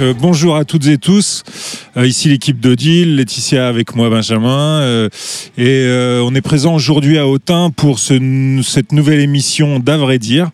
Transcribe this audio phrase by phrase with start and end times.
[0.00, 1.42] Euh, bonjour à toutes et tous.
[1.96, 4.80] Euh, ici l'équipe d'Odile, Laetitia avec moi Benjamin.
[4.80, 5.08] Euh,
[5.56, 5.86] et
[6.22, 10.50] on est présent aujourd'hui à Autun pour ce, cette nouvelle émission d'À vrai dire.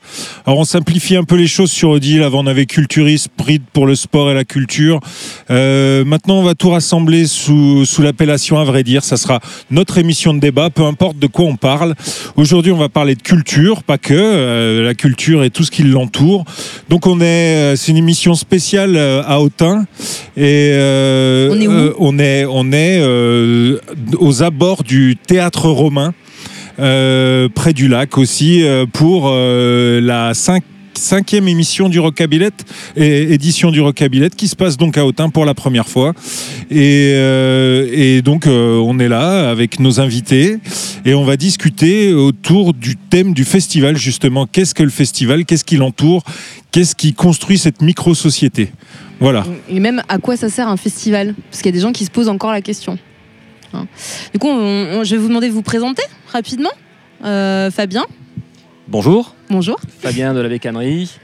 [0.47, 2.23] Alors on simplifie un peu les choses sur Odile.
[2.23, 5.01] Avant on avait Culturiste, Pride pour le sport et la culture.
[5.49, 9.03] maintenant on va tout rassembler sous, sous l'appellation À vrai dire.
[9.03, 9.41] Ça sera
[9.71, 11.95] notre émission de débat, peu importe de quoi on parle.
[12.37, 14.83] Aujourd'hui on va parler de culture, pas que.
[14.85, 16.45] la culture et tout ce qui l'entoure.
[16.89, 19.87] Donc on est, c'est une émission spéciale à Autun.
[20.37, 23.79] Et euh, on est où euh, On est, on est euh,
[24.19, 26.15] aux abords du théâtre romain.
[26.77, 30.63] près du lac aussi pour la 5
[30.95, 32.65] cinquième émission du Rockabillette,
[32.97, 36.13] et édition du Rockabillette, qui se passe donc à Autun pour la première fois.
[36.71, 40.59] Et donc, on est là avec nos invités
[41.05, 44.47] et on va discuter autour du thème du festival, justement.
[44.47, 45.45] Qu'est-ce que le festival?
[45.45, 46.23] Qu'est-ce qui l'entoure?
[46.71, 48.71] Qu'est-ce qui construit cette micro-société?
[49.23, 49.45] Voilà.
[49.69, 51.35] Et même à quoi ça sert un festival?
[51.51, 52.99] Parce qu'il y a des gens qui se posent encore la question.
[53.73, 53.87] Hein.
[54.33, 56.71] Du coup, je vais vous demander de vous présenter rapidement.
[57.25, 58.05] Euh, Fabien.
[58.89, 59.35] Bonjour.
[59.49, 59.79] Bonjour.
[60.01, 61.19] Fabien de la Bécannerie,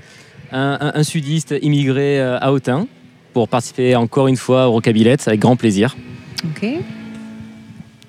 [0.52, 2.86] un, sudiste immigré euh, à Autun
[3.32, 5.96] pour participer encore une fois au Rocabillette avec grand plaisir.
[6.44, 6.66] Ok.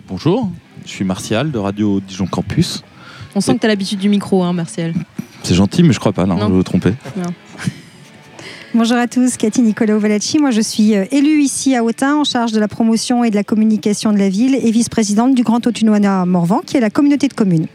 [0.07, 0.49] Bonjour,
[0.85, 2.83] je suis Martial de Radio Dijon Campus.
[3.35, 4.93] On sent que tu as l'habitude du micro, hein, Martial.
[5.43, 6.93] C'est gentil, mais je crois pas, non, je vais vous tromper.
[8.75, 10.37] Bonjour à tous, Cathy Nicolas Valacci.
[10.37, 13.35] Moi, je suis euh, élue ici à Autun en charge de la promotion et de
[13.35, 17.27] la communication de la ville et vice-présidente du Grand Autunoana Morvan, qui est la communauté
[17.27, 17.65] de communes.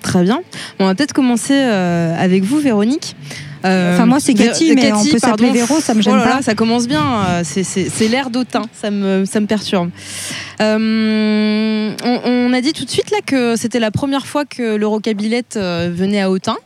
[0.00, 0.40] Très bien.
[0.78, 3.16] on va peut-être commencer euh, avec vous, Véronique.
[3.66, 6.40] Euh, enfin, moi, c'est Cathy, mais on peut s'appeler Véro, ça me gêne oh pas.
[6.40, 7.42] ça commence bien.
[7.42, 9.90] C'est l'air d'Autun, ça me, ça me perturbe.
[10.58, 15.58] on, on, a dit tout de suite là que c'était la première fois que l'Eurocabillette
[15.58, 16.56] venait à Autun.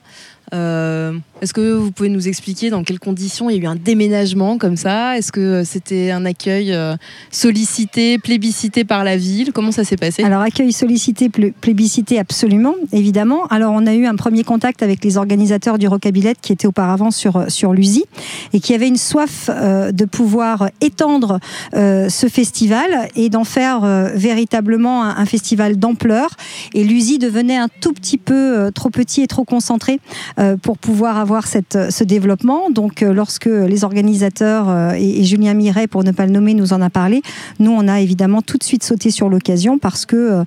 [1.39, 3.77] Euh, est-ce que vous pouvez nous expliquer dans quelles conditions il y a eu un
[3.77, 5.17] déménagement comme ça?
[5.17, 6.97] Est-ce que c'était un accueil euh,
[7.31, 9.53] sollicité, plébiscité par la ville?
[9.53, 10.23] Comment ça s'est passé?
[10.25, 13.47] Alors accueil sollicité, plébiscité absolument, évidemment.
[13.47, 17.11] Alors on a eu un premier contact avec les organisateurs du Rocabillette qui étaient auparavant
[17.11, 18.05] sur, sur l'USI
[18.53, 21.41] et qui avaient une soif euh, de pouvoir étendre
[21.73, 23.81] ce festival et d'en faire
[24.15, 26.31] véritablement un, un festival d'ampleur.
[26.75, 30.01] Et l'USI devenait un tout petit peu trop petit et trop concentré
[30.39, 32.71] euh, pour pouvoir avoir cette, ce développement.
[32.71, 36.73] Donc, euh, lorsque les organisateurs euh, et, Julien Miret, pour ne pas le nommer, nous
[36.73, 37.23] en a parlé,
[37.59, 40.45] nous, on a évidemment tout de suite sauté sur l'occasion parce que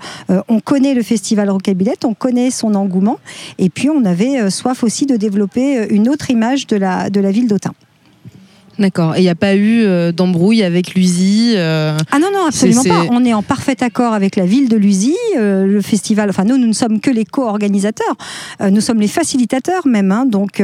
[0.48, 3.20] on connaît le festival Rocabillette, on connaît son engouement,
[3.60, 7.32] et puis on avait soif aussi de développer une autre image de la, de la
[7.32, 7.74] ville d'Autun.
[8.82, 9.16] D'accord.
[9.16, 12.84] Et il n'y a pas eu euh, d'embrouille avec l'USI euh, Ah non, non, absolument
[12.84, 13.06] pas.
[13.12, 16.30] On est en parfait accord avec la ville de l'USI, euh, le festival.
[16.32, 18.16] Enfin, nous, nous ne sommes que les co-organisateurs.
[18.70, 20.12] nous sommes les facilitateurs même.
[20.12, 20.26] Hein.
[20.26, 20.64] donc,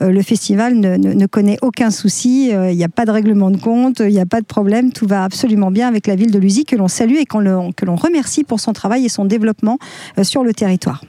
[0.00, 2.48] le festival ne, ne, connaît aucun souci.
[2.50, 4.92] Il n'y a pas de règlement de compte, il n'y a pas de problème.
[4.92, 7.96] Tout va absolument bien avec la ville de l'USI que l'on salue et que l'on
[7.96, 9.78] remercie pour son travail et son développement
[10.22, 11.02] sur le territoire.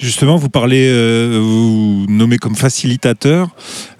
[0.00, 3.50] Justement, vous parlez, euh, vous nommez comme facilitateur.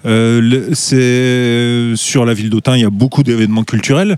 [0.07, 4.17] Euh, c'est sur la ville d'Autun, il y a beaucoup d'événements culturels.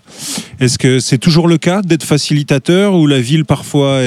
[0.61, 3.99] Est-ce que c'est toujours le cas d'être facilitateur ou la ville parfois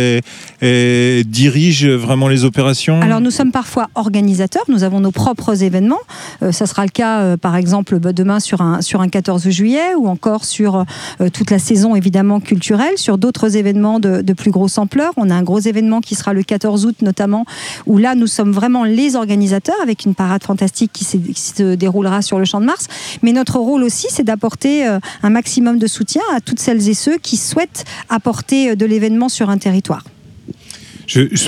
[0.62, 4.64] dirige vraiment les opérations Alors nous sommes parfois organisateurs.
[4.68, 6.00] Nous avons nos propres événements.
[6.42, 9.94] Euh, ça sera le cas, par exemple, bah, demain sur un sur un 14 juillet
[9.96, 10.84] ou encore sur
[11.32, 15.12] toute la saison évidemment culturelle, sur d'autres événements de, plus grosse ampleur.
[15.16, 17.46] On a un gros événement qui sera le 14 août notamment
[17.86, 22.38] où là, nous sommes vraiment les organisateurs avec une parade fantastique qui, se déroulera sur
[22.38, 22.86] le Champ de Mars.
[23.22, 26.94] Mais notre rôle aussi, c'est d'apporter euh, un maximum de soutien à toutes celles et
[26.94, 30.02] ceux qui souhaitent apporter euh, de l'événement sur un territoire.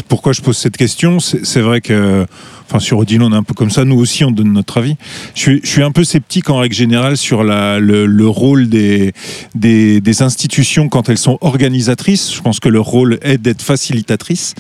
[0.08, 2.26] Pourquoi je pose cette question C'est vrai que
[2.68, 3.86] Enfin, sur Odile, on est un peu comme ça.
[3.86, 4.96] Nous aussi, on donne notre avis.
[5.34, 9.14] Je suis, un peu sceptique en règle générale sur le, rôle des,
[9.54, 12.34] des, institutions quand elles sont organisatrices.
[12.34, 14.54] Je pense que leur rôle est d'être facilitatrice.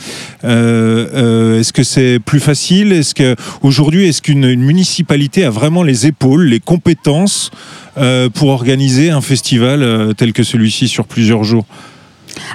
[0.44, 2.92] Euh, euh, est-ce que c'est plus facile?
[2.92, 7.50] Est-ce que aujourd'hui, est-ce qu'une municipalité a vraiment les épaules, les compétences
[7.98, 11.66] euh, pour organiser un festival tel que celui-ci sur plusieurs jours?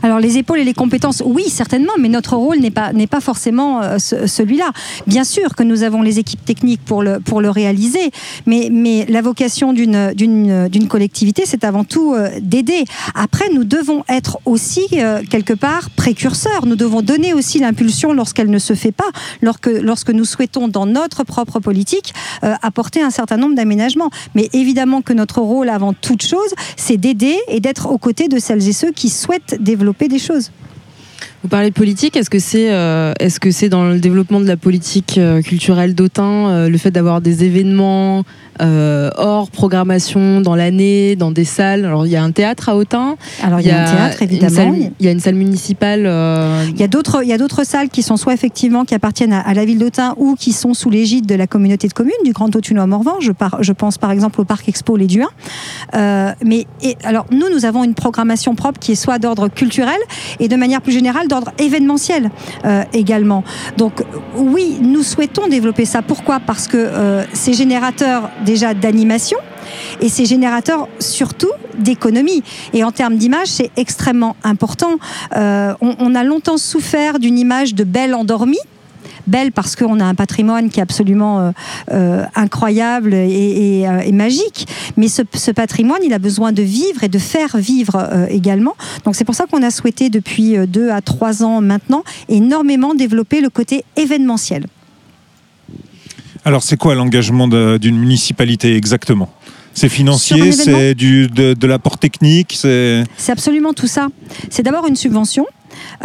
[0.02, 3.22] Alors les épaules et les compétences, oui, certainement, mais notre rôle n'est pas, n'est pas
[3.22, 4.72] forcément euh, celui-là.
[5.08, 8.12] Bien sûr que nous avons les équipes techniques pour le, pour le réaliser,
[8.46, 12.86] mais, mais la vocation d'une, d'une, d'une collectivité, c'est avant tout euh, d'aider.
[13.16, 16.66] Après, nous devons être aussi, euh, quelque part, précurseurs.
[16.66, 19.10] Nous devons donner aussi l'impulsion lorsqu'elle ne se fait pas,
[19.42, 24.10] lorsque, lorsque nous souhaitons, dans notre propre politique, apporter un certain nombre d'aménagements.
[24.36, 28.40] Mais évidemment que notre rôle, avant toute chose, c'est d'aider et d'être aux côtés de
[28.40, 30.52] celles et ceux qui souhaitent développer des choses.
[31.44, 34.56] Vous parlez de politique, est-ce que c'est euh, est-ce que dans le développement de la
[34.56, 38.24] politique euh, culturelle d'Autun euh, le fait d'avoir des événements
[38.62, 42.76] euh, hors programmation dans l'année, dans des salles Alors il y a un théâtre à
[42.76, 44.74] Autun, Alors il y a un théâtre évidemment.
[45.00, 46.04] il y a une salle municipale.
[46.06, 48.94] euh, Il y a d'autres, il y a d'autres salles qui sont soit effectivement qui
[48.96, 51.94] appartiennent à, à la ville d'Autun ou qui sont sous l'égide de la communauté de
[51.94, 53.16] communes du Grand Autunois Morvan.
[53.22, 55.30] Je, par- je pense par exemple au parc Expo Les Duins.
[55.96, 59.98] Euh, mais et, alors nous, nous avons une programmation propre qui est soit d'ordre culturel
[60.40, 62.30] et de manière plus générale d'ordre événementiel
[62.66, 63.44] euh, également.
[63.78, 64.04] Donc
[64.36, 66.02] oui, nous souhaitons développer ça.
[66.02, 66.40] Pourquoi?
[66.40, 69.38] Parce que euh, c'est générateur déjà d'animation.
[70.02, 72.44] Et c'est générateur surtout d'économie.
[72.74, 74.98] Et en termes d'image, c'est extrêmement important.
[75.36, 78.58] Euh, on, a longtemps souffert d'une image de belle endormie.
[79.26, 81.52] Belle parce qu'on a un patrimoine qui est absolument euh,
[81.92, 84.68] euh, incroyable et, magique.
[84.98, 88.76] Mais ce, patrimoine, il a besoin de vivre et de faire vivre également.
[89.06, 93.40] Donc c'est pour ça qu'on a souhaité depuis deux à trois ans maintenant énormément développer
[93.40, 94.66] le côté événementiel.
[96.46, 99.30] Alors, c'est quoi l'engagement d'une municipalité exactement?
[99.76, 103.04] C'est financier, c'est de, de l'apport technique, c'est.
[103.18, 104.08] C'est absolument tout ça.
[104.50, 105.46] C'est d'abord une subvention.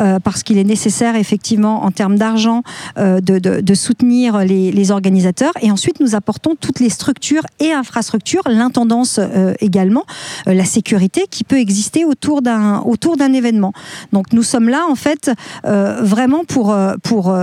[0.00, 2.62] euh, parce qu'il est nécessaire effectivement en termes d'argent
[2.96, 7.42] euh, de, de- de soutenir les, les organisateurs et ensuite nous apportons toutes les structures
[7.60, 10.04] et infrastructures, l'intendance euh, également,
[10.46, 13.74] la sécurité qui peut exister autour d'un autour d'un événement.
[14.14, 15.30] Donc nous sommes là en fait
[15.64, 17.36] vraiment pour pour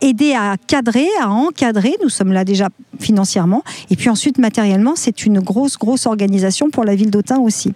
[0.00, 1.94] aider à cadrer, à encadrer.
[2.02, 2.68] Nous sommes là déjà
[3.00, 3.62] financièrement.
[3.90, 7.72] Et puis ensuite, matériellement, c'est une grosse, grosse organisation pour la ville d'Autun aussi.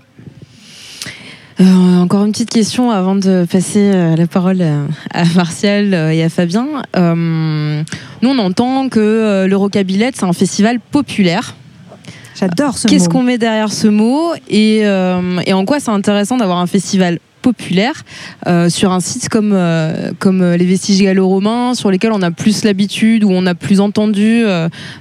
[1.60, 6.10] Euh, encore une petite question avant de passer euh, la parole à, à Martial euh,
[6.10, 6.66] et à Fabien.
[6.96, 7.82] Euh,
[8.22, 11.54] nous, on entend que euh, l'Eurocabillette, c'est un festival populaire.
[12.38, 13.10] J'adore ce Qu'est-ce mot.
[13.10, 17.18] qu'on met derrière ce mot et, euh, et en quoi c'est intéressant d'avoir un festival
[17.40, 18.04] populaire
[18.46, 22.30] euh, sur un site comme, euh, comme euh, les vestiges gallo-romains sur lesquels on a
[22.30, 24.44] plus l'habitude où on a plus entendu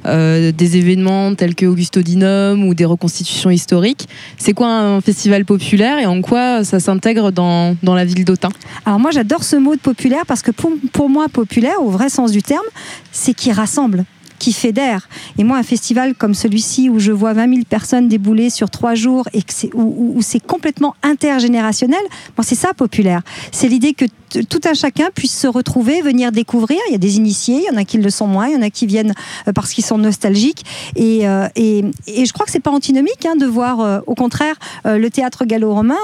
[0.06, 4.08] des événements tels que Augustodinum ou des reconstitutions historiques.
[4.38, 8.50] C'est quoi un festival populaire et en quoi ça s'intègre dans, dans la ville d'Autun?
[8.86, 12.10] Alors moi j'adore ce mot de populaire parce que pour, pour moi populaire au vrai
[12.10, 12.66] sens du terme
[13.12, 14.06] c'est qui rassemble
[14.40, 15.08] qui fédère.
[15.38, 18.96] Et moi, un festival comme celui-ci où je vois 20 000 personnes débouler sur trois
[18.96, 19.44] jours et
[19.74, 22.02] où, c'est complètement intergénérationnel,
[22.38, 23.22] moi, c'est ça populaire.
[23.52, 26.80] C'est l'idée que tout un chacun puisse se retrouver, venir découvrir.
[26.88, 28.58] Il y a des initiés, il y en a qui le sont moins, il y
[28.58, 29.14] en a qui viennent
[29.48, 30.66] euh, parce qu'ils sont nostalgiques.
[30.96, 34.16] Et, euh, et, et je crois que c'est pas antinomique hein, de voir, euh, au
[34.16, 34.56] contraire,
[34.86, 35.96] le théâtre gallo-romain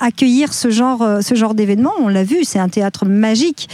[0.00, 1.92] accueillir ce genre, ce genre d'événement.
[2.00, 3.68] On l'a vu, c'est un théâtre magique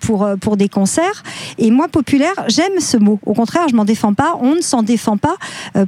[0.00, 1.22] pour, pour des concerts.
[1.58, 3.18] Et moi, populaire, j'aime ce mot.
[3.26, 4.38] Au contraire, je m'en défends pas.
[4.40, 5.36] On ne s'en défend pas.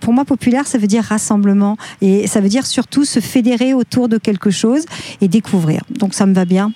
[0.01, 1.77] Pour moi, populaire, ça veut dire rassemblement.
[2.01, 4.85] Et ça veut dire surtout se fédérer autour de quelque chose
[5.21, 5.83] et découvrir.
[5.91, 6.73] Donc ça me va bien.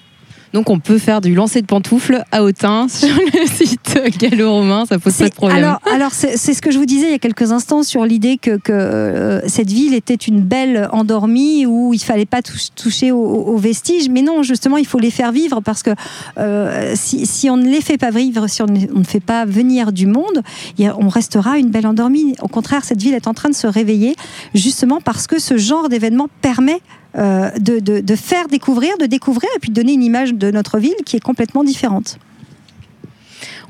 [0.52, 4.98] Donc on peut faire du lancer de pantoufles à Autun sur le site gallo-romain, ça
[4.98, 5.58] pose pas de problème.
[5.58, 8.38] Alors, alors c'est ce que je vous disais il y a quelques instants sur l'idée
[8.38, 13.12] que, que, euh, cette ville était une belle endormie où il fallait pas tou- toucher
[13.12, 14.08] aux, aux vestiges.
[14.08, 15.90] Mais non, justement, il faut les faire vivre parce que
[16.38, 19.20] euh, si, si on ne les fait pas vivre, si on ne, on ne fait
[19.20, 20.42] pas venir du monde,
[20.78, 22.34] on restera une belle endormie.
[22.42, 24.14] Au contraire, cette ville est en train de se réveiller
[24.54, 26.80] justement parce que ce genre d'événement permet
[27.16, 30.50] euh, de, de- de faire découvrir, de découvrir et puis de donner une image de
[30.50, 32.18] notre ville qui est complètement différente.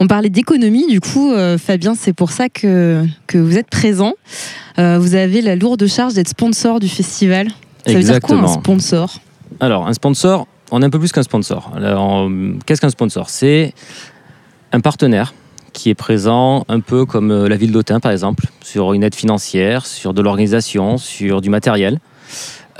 [0.00, 4.14] On parlait d'économie, du coup, euh, Fabien, c'est pour ça que, que vous êtes présent.
[4.78, 7.48] Euh, vous avez la lourde charge d'être sponsor du festival.
[7.86, 9.18] Ça veut dire quoi un sponsor?
[9.60, 11.72] Alors, un sponsor, on est un peu plus qu'un sponsor.
[11.76, 12.30] Alors,
[12.64, 13.28] Qu'est-ce qu'un sponsor?
[13.28, 13.72] C'est
[14.72, 15.34] un partenaire
[15.72, 19.84] qui est présent un peu comme la ville d'Autun, par exemple, sur une aide financière,
[19.86, 21.98] sur de l'organisation, sur du matériel,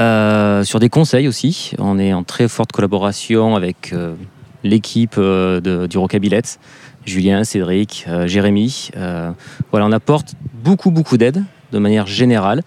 [0.01, 1.73] euh, sur des conseils aussi.
[1.79, 4.15] On est en très forte collaboration avec euh,
[4.63, 6.61] l'équipe euh, du Rocabillette,
[7.05, 8.91] Julien, Cédric, Jérémy.
[8.95, 12.63] Voilà, on apporte beaucoup, beaucoup d'aide de manière générale.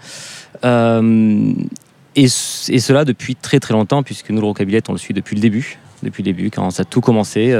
[0.64, 5.36] Et, et cela depuis très très longtemps, puisque nous, le Rocabillette, on le suit depuis
[5.36, 5.78] le début.
[6.04, 7.56] Depuis le début, quand ça a tout commencé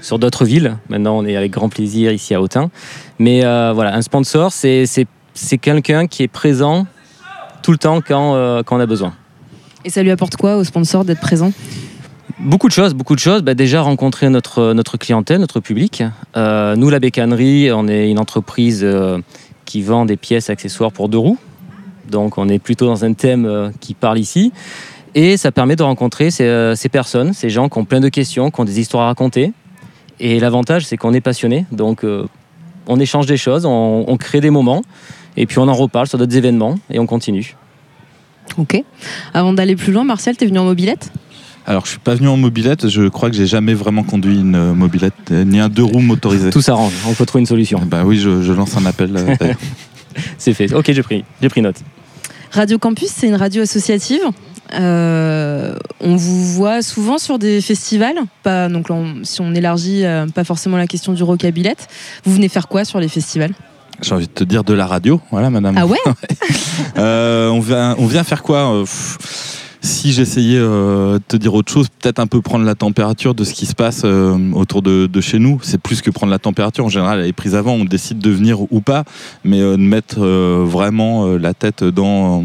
[0.00, 0.76] sur d'autres villes.
[0.88, 2.70] Maintenant, on est avec grand plaisir ici à Autun.
[3.18, 6.86] Mais voilà, un sponsor, c'est quelqu'un qui est présent
[7.64, 9.14] tout le temps quand, euh, quand on a besoin.
[9.86, 11.50] Et ça lui apporte quoi au sponsor d'être présent?
[12.38, 13.42] Beaucoup de choses, beaucoup de choses.
[13.42, 16.02] Bah, déjà rencontrer notre, notre clientèle, notre public.
[16.36, 19.18] Euh, nous, la bécannerie, on est une entreprise euh,
[19.64, 21.38] qui vend des pièces accessoires pour deux roues.
[22.10, 24.52] Donc on est plutôt dans un thème euh, qui parle ici.
[25.14, 28.10] Et ça permet de rencontrer ces, euh, ces personnes, ces gens qui ont plein de
[28.10, 29.52] questions, qui ont des histoires à raconter.
[30.20, 31.64] Et l'avantage, c'est qu'on est passionné.
[31.72, 32.26] Donc euh,
[32.86, 34.82] on échange des choses, on, on crée des moments.
[35.36, 37.56] Et puis on en reparle sur d'autres événements et on continue.
[38.58, 38.82] Ok.
[39.32, 41.10] Avant d'aller plus loin, Martial, t'es venu en mobilette?
[41.66, 42.88] Alors, je suis pas venu en mobilette.
[42.88, 46.00] Je crois que j'ai jamais vraiment conduit une euh, mobilette, euh, ni un deux roues
[46.00, 46.50] motorisé.
[46.50, 47.80] Tout s'arrange, on peut trouver une solution.
[47.86, 49.16] Bah oui, je, je lance un appel.
[49.16, 49.34] euh.
[50.38, 50.72] C'est fait.
[50.74, 51.76] Ok, j'ai pris, j'ai pris note.
[52.52, 54.20] Radio Campus, c'est une radio associative.
[54.74, 58.16] Euh, on vous voit souvent sur des festivals.
[58.42, 61.74] Pas, donc là, on- si on élargit, euh, pas forcément la question du rockabillet.
[62.24, 63.52] Vous venez faire quoi sur les festivals?
[64.02, 65.20] J'ai envie de te dire de la radio.
[65.30, 65.74] Voilà, madame.
[65.78, 65.98] Ah ouais
[66.98, 68.84] Euh, on, vient, on vient faire quoi Euh,
[69.80, 73.44] Si j'essayais euh, de te dire autre chose, peut-être un peu prendre la température de
[73.44, 75.58] ce qui se passe euh, autour de, de chez nous.
[75.62, 76.84] C'est plus que prendre la température.
[76.84, 77.72] En général, elle est prise avant.
[77.72, 79.04] On décide de venir ou pas,
[79.44, 82.44] mais euh, de mettre vraiment la tête dans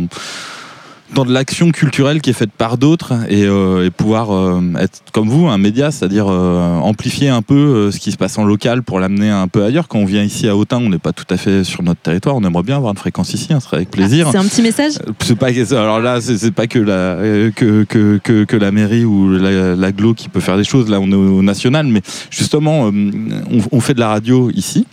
[1.16, 5.02] dans de l'action culturelle qui est faite par d'autres et, euh, et pouvoir euh, être
[5.12, 8.84] comme vous un média, c'est-à-dire euh, amplifier un peu ce qui se passe en local
[8.84, 9.88] pour l'amener un peu ailleurs.
[9.88, 12.36] Quand on vient ici à Autun, on n'est pas tout à fait sur notre territoire.
[12.36, 14.28] On aimerait bien avoir une fréquence ici, hein, ce serait avec plaisir.
[14.28, 14.94] Ah, C'est un petit message?
[15.22, 17.18] C'est pas alors là c'est pas que la
[17.56, 21.00] que, que, que, que la mairie ou la- l'agglo qui peut faire des choses là
[21.00, 23.12] on est au national mais justement on,
[23.72, 24.86] on fait de la radio ici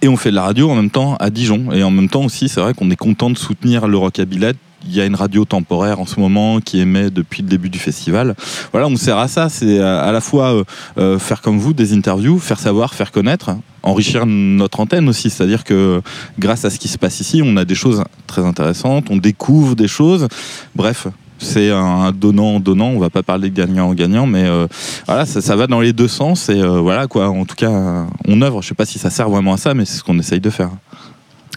[0.00, 2.24] et on fait de la radio en même temps à Dijon et en même temps
[2.24, 4.52] aussi c'est vrai qu'on est content de soutenir le rockabillet
[4.86, 7.78] il y a une radio temporaire en ce moment qui émet depuis le début du
[7.78, 8.34] festival.
[8.72, 9.48] Voilà, on sert à ça.
[9.48, 10.64] C'est à la fois euh,
[10.98, 13.50] euh, faire comme vous des interviews, faire savoir, faire connaître,
[13.82, 15.30] enrichir notre antenne aussi.
[15.30, 16.02] C'est-à-dire que
[16.38, 19.74] grâce à ce qui se passe ici, on a des choses très intéressantes, on découvre
[19.74, 20.28] des choses.
[20.74, 21.06] Bref,
[21.38, 22.90] c'est un donnant-donnant.
[22.90, 24.66] On va pas parler de gagnant-gagnant, mais euh,
[25.06, 26.48] voilà, ça, va dans les deux sens.
[26.48, 27.28] Et voilà, quoi.
[27.28, 28.62] En tout cas, on œuvre.
[28.62, 30.50] Je sais pas si ça sert vraiment à ça, mais c'est ce qu'on essaye de
[30.50, 30.70] faire.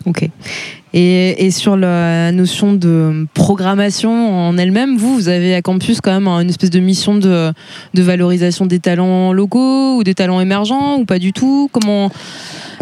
[0.06, 0.30] Ok.
[0.98, 6.14] Et, et sur la notion de programmation en elle-même, vous, vous avez à Campus quand
[6.14, 7.52] même une espèce de mission de,
[7.94, 11.70] de valorisation des talents locaux ou des talents émergents ou pas du tout?
[11.74, 12.10] Comment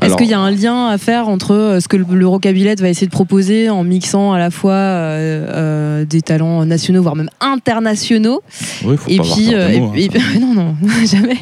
[0.04, 2.90] Est-ce qu'il y a un lien à faire entre euh, ce que le, le va
[2.90, 7.32] essayer de proposer en mixant à la fois euh, euh, des talents nationaux, voire même
[7.42, 8.44] internationaux,
[8.86, 10.76] Oui, faut et pas avoir puis peur des et- mots, hein, et- non non
[11.08, 11.38] jamais,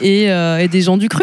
[0.00, 1.22] et, euh, et des gens du cru.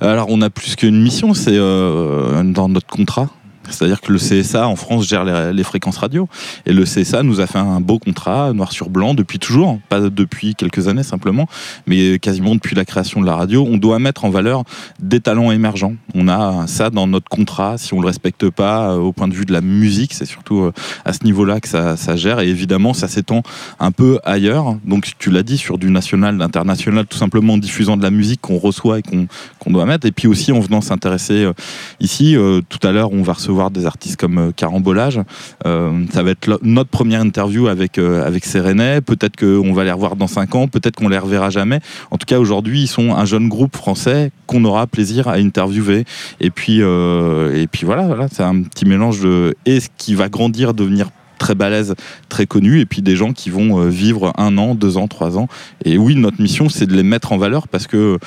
[0.00, 3.28] Alors, on a plus qu'une mission, c'est euh, dans notre contrat.
[3.70, 6.28] C'est-à-dire que le CSA en France gère les, fréquences radio.
[6.66, 9.78] Et le CSA nous a fait un beau contrat, noir sur blanc, depuis toujours.
[9.88, 11.48] Pas depuis quelques années simplement,
[11.86, 13.66] mais quasiment depuis la création de la radio.
[13.68, 14.64] On doit mettre en valeur
[15.00, 15.94] des talents émergents.
[16.14, 17.78] On a ça dans notre contrat.
[17.78, 20.60] Si on le respecte pas euh, au point de vue de la musique, c'est surtout
[20.60, 20.72] euh,
[21.04, 22.40] à ce niveau-là que ça, ça gère.
[22.40, 23.42] Et évidemment, ça s'étend
[23.80, 24.76] un peu ailleurs.
[24.84, 28.40] Donc, tu l'as dit, sur du national, d'international, tout simplement en diffusant de la musique
[28.40, 29.26] qu'on reçoit et qu'on
[29.58, 30.06] qu'on doit mettre.
[30.06, 31.52] Et puis aussi en venant s'intéresser euh,
[32.00, 32.36] ici.
[32.68, 35.20] tout à l'heure, on va recevoir des artistes comme euh, Carambolage.
[35.66, 39.00] Euh, ça va être notre première interview avec, euh, avec Sérénais.
[39.00, 41.80] Peut-être qu'on va les revoir dans 5 ans, peut-être qu'on les reverra jamais.
[42.10, 46.04] En tout cas, aujourd'hui, ils sont un jeune groupe français qu'on aura plaisir à interviewer.
[46.40, 49.54] Et puis, et puis voilà, voilà c'est un petit mélange de.
[49.66, 51.94] Et ce qui va grandir, devenir très balèze,
[52.28, 55.48] très connu, et puis des gens qui vont vivre un an, deux ans, trois ans.
[55.84, 58.18] Et oui, notre mission, c'est de les mettre en valeur parce que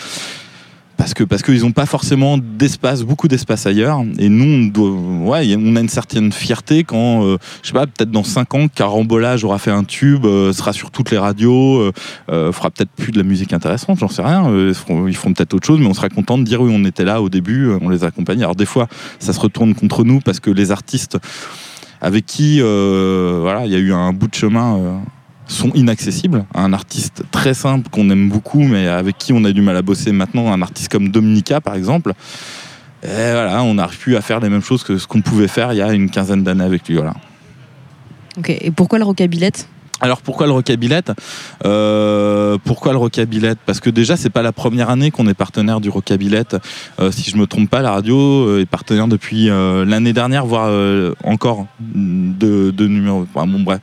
[0.98, 4.02] parce que parce qu'ils n'ont pas forcément d'espace, beaucoup d'espace ailleurs.
[4.18, 7.86] Et nous, on, doit, ouais, on a une certaine fierté quand, euh, je sais pas,
[7.86, 11.92] peut-être dans cinq ans, Carambolage aura fait un tube, euh, sera sur toutes les radios,
[12.30, 14.52] euh, fera peut-être plus de la musique intéressante, j'en sais rien.
[14.52, 17.06] ils feront, feront peut-être autre chose, mais on sera content de dire oui, on était
[17.06, 18.42] là au début, on les accompagne.
[18.42, 18.88] Alors des fois,
[19.20, 21.18] ça se retourne contre nous parce que les artistes
[22.02, 25.02] avec qui, voilà, il y a eu un bout de chemin.
[25.48, 26.46] Sont inaccessibles.
[26.54, 29.82] Un artiste très simple qu'on aime beaucoup, mais avec qui on a du mal à
[29.82, 32.14] bosser maintenant, un artiste comme Dominica par exemple.
[33.04, 35.72] Et voilà, on n'arrive plus à faire les mêmes choses que ce qu'on pouvait faire
[35.74, 36.96] il y a une quinzaine d'années avec lui.
[36.96, 37.14] Voilà.
[38.38, 38.50] Ok.
[38.50, 39.52] Et pourquoi le Rockabillet?
[40.00, 41.02] Alors pourquoi le rockabillet?
[41.66, 45.90] Euh, Pourquoi le Parce que déjà c'est pas la première année qu'on est partenaire du
[45.90, 46.44] rockabillet.
[47.00, 50.46] Euh, si je me trompe pas, la radio euh, est partenaire depuis euh, l'année dernière,
[50.46, 53.26] voire euh, encore de, de numéro.
[53.34, 53.80] Enfin, bon bref.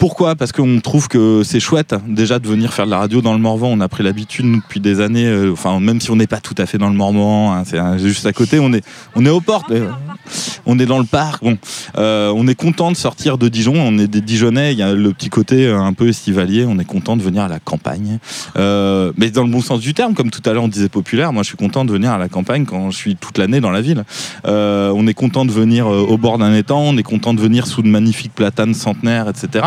[0.00, 0.34] Pourquoi?
[0.34, 3.38] Parce qu'on trouve que c'est chouette déjà de venir faire de la radio dans le
[3.38, 3.68] Morvan.
[3.70, 5.26] On a pris l'habitude depuis des années.
[5.26, 7.78] euh, Enfin, même si on n'est pas tout à fait dans le Morvan, hein, c'est
[7.78, 8.58] euh, juste à côté.
[8.60, 8.82] On est,
[9.14, 9.70] on est aux portes.
[10.64, 11.44] on est dans le parc.
[11.44, 11.58] Bon,
[11.98, 13.74] euh, on est content de sortir de Dijon.
[13.76, 14.72] On est des Dijonnais.
[14.72, 16.64] Il y a le petit côté euh, un peu estivalier.
[16.66, 18.20] On est content de venir à la campagne,
[18.56, 20.14] mais dans le bon sens du terme.
[20.14, 21.34] Comme tout à l'heure on disait populaire.
[21.34, 23.70] Moi, je suis content de venir à la campagne quand je suis toute l'année dans
[23.70, 24.04] la ville.
[24.44, 26.80] On est content de venir au bord d'un étang.
[26.80, 29.66] On est content de venir sous de magnifiques platanes centenaires, etc.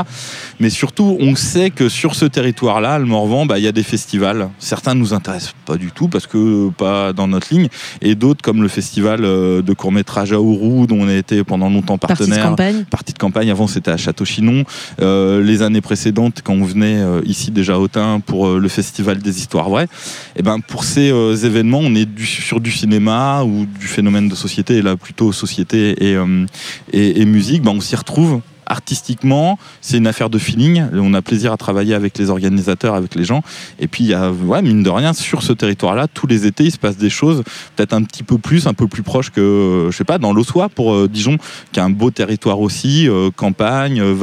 [0.60, 3.84] Mais surtout, on sait que sur ce territoire-là, le Morvan, bah, il y a des
[3.84, 4.50] festivals.
[4.60, 7.68] Certains nous intéressent pas du tout parce que pas dans notre ligne,
[8.01, 11.44] et d'autres comme le festival euh, de court métrage à Ourou, dont on a été
[11.44, 13.50] pendant longtemps Partie de partenaire campagne partie de campagne.
[13.51, 14.63] Avant, c'était à Château-Chinon.
[15.01, 19.20] Euh, les années précédentes, quand on venait euh, ici déjà à Autun pour le festival
[19.20, 19.88] des histoires vraies,
[20.36, 24.30] et ben pour ces euh, événements, on est du- sur du cinéma ou du phénomène
[24.30, 26.46] de société, et là plutôt société et, euh,
[26.92, 27.62] et, et musique.
[27.63, 28.42] Ben, on s'y retrouve
[28.74, 30.84] artistiquement, c'est une affaire de feeling.
[30.94, 33.42] On a plaisir à travailler avec les organisateurs, avec les gens.
[33.80, 36.98] Et puis, il mine de rien, sur ce territoire-là, tous les étés, il se passe
[36.98, 37.44] des choses
[37.75, 40.70] peut-être un petit peu plus, un peu plus proche que, je sais pas, dans l'Ossois
[40.70, 41.38] pour euh, Dijon,
[41.72, 44.13] qui a un beau territoire aussi, euh, campagne, euh,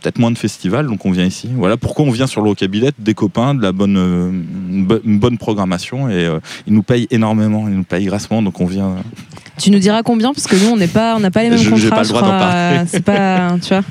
[0.00, 1.48] peut-être moins de festivals, donc on vient ici.
[1.54, 4.30] Voilà pourquoi on vient sur le Rocabillette, des copains, de la bonne, euh,
[4.70, 6.08] une bo- une bonne programmation.
[6.08, 8.96] Et euh, ils nous payent énormément, ils nous payent grassement, donc on vient.
[9.58, 11.58] Tu nous diras combien parce que nous on n'est pas on n'a pas les mêmes
[11.58, 11.90] Je- contrats.
[11.90, 12.38] pas le droit d'en crois.
[12.38, 12.80] parler.
[12.86, 13.82] C'est pas tu vois.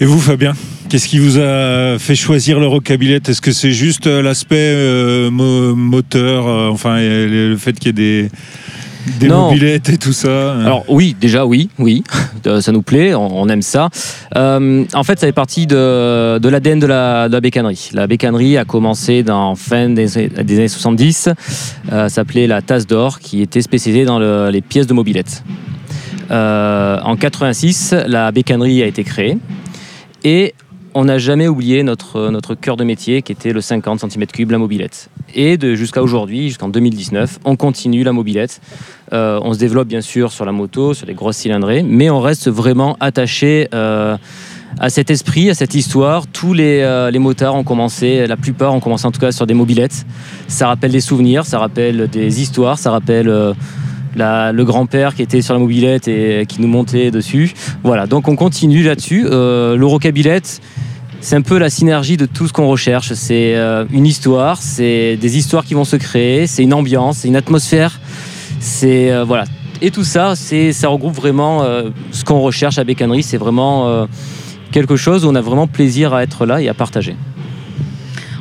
[0.00, 0.52] Et vous, Fabien
[0.88, 5.30] Qu'est-ce qui vous a fait choisir le rockabillet Est-ce que c'est juste euh, l'aspect euh,
[5.30, 8.28] mo- moteur, euh, enfin le fait qu'il y ait des,
[9.18, 9.46] des Non.
[9.48, 12.02] mobilettes et tout ça Alors oui, déjà oui, oui,
[12.46, 13.90] Euh, ça nous plaît, on, on aime ça.
[14.34, 17.90] Euh, en fait, ça fait partie de, de l'ADN de la, de la bécannerie.
[17.92, 20.06] La bécannerie a commencé dans fin des,
[20.42, 21.28] des années 70,
[21.92, 25.44] euh, s'appelait la Tasse d'Or, qui était spécialisée dans le- les pièces de mobilette.
[26.30, 29.36] Euh, en 86, la bécannerie a été créée
[30.24, 30.54] et
[30.94, 34.58] on n'a jamais oublié notre, notre cœur de métier qui était le 50 cm3, la
[34.58, 35.08] mobilette.
[35.34, 38.60] Et jusqu'à aujourd'hui, jusqu'en 2019, on continue la mobilette.
[39.12, 42.20] Euh, on se développe bien sûr sur la moto, sur les grosses cylindrées, mais on
[42.20, 44.16] reste vraiment attaché euh,
[44.78, 46.26] à cet esprit, à cette histoire.
[46.26, 49.46] Tous les, euh, les motards ont commencé, la plupart ont commencé en tout cas sur
[49.46, 50.04] des mobilettes.
[50.48, 53.54] Ça rappelle des souvenirs, ça rappelle des histoires, ça rappelle
[54.16, 57.52] le grand-père qui était sur la mobilette et qui nous montait dessus.
[57.82, 59.26] Voilà, donc on continue là-dessus.
[59.26, 60.60] Euh, le rockabilette,
[61.20, 63.12] c'est un peu la synergie de tout ce qu'on recherche.
[63.14, 67.28] C'est euh, une histoire, c'est des histoires qui vont se créer, c'est une ambiance, c'est
[67.28, 68.00] une atmosphère.
[68.58, 69.44] C'est euh, voilà.
[69.82, 71.64] Et tout ça, ça regroupe vraiment
[72.10, 73.22] ce qu'on recherche à Bécannerie.
[73.22, 74.06] C'est vraiment
[74.72, 77.16] quelque chose où on a vraiment plaisir à être là et à partager.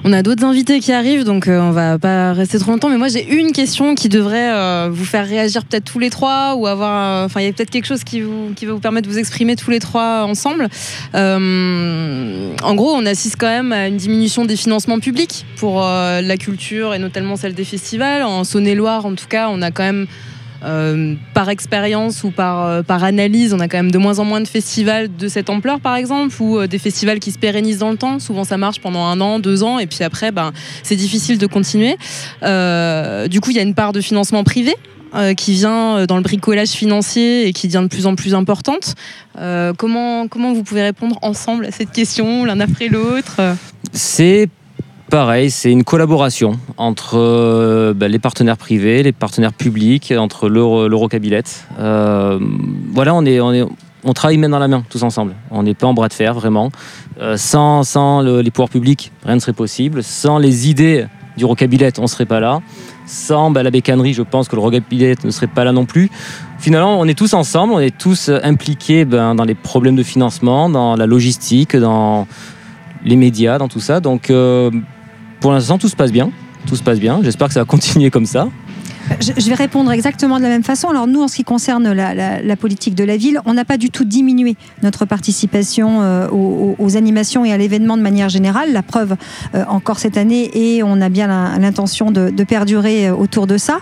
[0.06, 2.90] On a d'autres invités qui arrivent, donc euh, on va pas rester trop longtemps.
[2.90, 6.56] Mais moi, j'ai une question qui devrait euh, vous faire réagir peut-être tous les trois,
[6.56, 7.26] ou avoir.
[7.26, 9.20] Enfin, il y a peut-être quelque chose qui, vous, qui va vous permettre de vous
[9.20, 10.70] exprimer tous les trois ensemble.
[11.16, 16.38] Euh, en gros, on assiste quand même à une diminution des financements publics pour la
[16.38, 18.24] culture et notamment celle des festivals.
[18.24, 20.08] En Saône-et-Loire, en tout cas, on a quand même.
[20.64, 24.26] Euh, par expérience ou par, euh, par analyse, on a quand même de moins en
[24.26, 27.80] moins de festivals de cette ampleur, par exemple, ou euh, des festivals qui se pérennisent
[27.80, 28.20] dans le temps.
[28.20, 30.52] Souvent, ça marche pendant un an, deux ans, et puis après, ben,
[30.84, 31.98] c'est difficile de continuer.
[33.30, 34.76] Du coup, il y a une part de financement privé
[35.38, 38.96] qui vient dans le bricolage financier et qui devient de plus en plus importante.
[39.78, 43.40] Comment, comment vous pouvez répondre ensemble à cette question, l'un après l'autre?
[43.94, 44.50] C'est
[45.10, 50.88] pareil, c'est une collaboration entre euh, bah, les partenaires privés, les partenaires publics, entre l'Euro-
[50.88, 51.66] l'Eurocabillette.
[51.80, 52.40] Euh,
[52.94, 55.34] voilà, on travaille main dans la main, tous ensemble.
[55.52, 56.72] On n'est pas en bras de fer, vraiment.
[57.20, 60.04] Euh, sans sans le- les pouvoirs publics, rien ne serait possible.
[60.04, 61.06] Sans les idées
[61.38, 62.60] du Rocabillette, on ne serait pas là.
[63.06, 66.10] Sans bah, la bécannerie, je pense que le Rocabillette ne serait pas là non plus.
[66.60, 70.70] Finalement, on est tous ensemble, on est tous impliqués ben, dans les problèmes de financement,
[70.70, 72.28] dans la logistique, dans
[73.06, 74.00] les médias, dans tout ça.
[74.02, 74.30] Donc,
[75.40, 76.32] pour l'instant, tout se passe bien.
[76.68, 77.22] Tout se passe bien.
[77.24, 78.50] J'espère que ça va continuer comme ça.
[79.22, 80.88] Je, je vais répondre exactement de la même façon.
[80.90, 83.66] Alors nous, en ce qui concerne la, la- la politique de la ville, on n'a
[83.66, 88.30] pas du tout diminué notre participation euh, aux, aux- animations et à l'événement de manière
[88.30, 88.72] générale.
[88.72, 89.16] La preuve
[89.56, 91.28] euh, encore cette année et on a bien
[91.60, 93.80] l'intention de, de perdurer euh, autour de ça.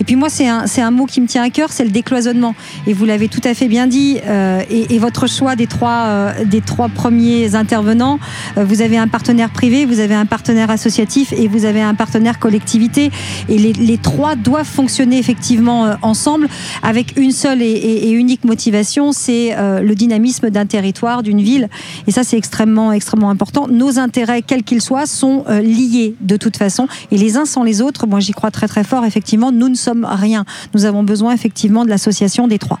[0.00, 2.54] Et puis moi, c'est un, un mot qui me tient à cœur, c'est le décloisonnement.
[2.86, 4.18] Et vous l'avez tout à fait bien dit.
[4.26, 8.18] euh, et, et votre choix des trois, euh, des trois premiers intervenants,
[8.56, 12.38] vous avez un partenaire privé, vous avez un partenaire associatif et vous avez un partenaire
[12.38, 13.10] collectivité.
[13.48, 16.48] Et les, les trois doivent fonctionner effectivement euh, ensemble
[16.82, 21.40] avec une seule et, et- et unique motivation, c'est euh, le dynamisme d'un territoire, d'une
[21.40, 21.68] ville.
[22.06, 23.66] Et ça, c'est extrêmement, extrêmement important.
[23.68, 26.86] Nos intérêts, quels qu'ils soient, sont euh, liés de toute façon.
[27.10, 29.74] Et les uns sans les autres, moi j'y crois très très fort, effectivement, nous ne
[29.74, 30.44] sommes rien.
[30.74, 32.78] Nous avons besoin effectivement de l'association des trois.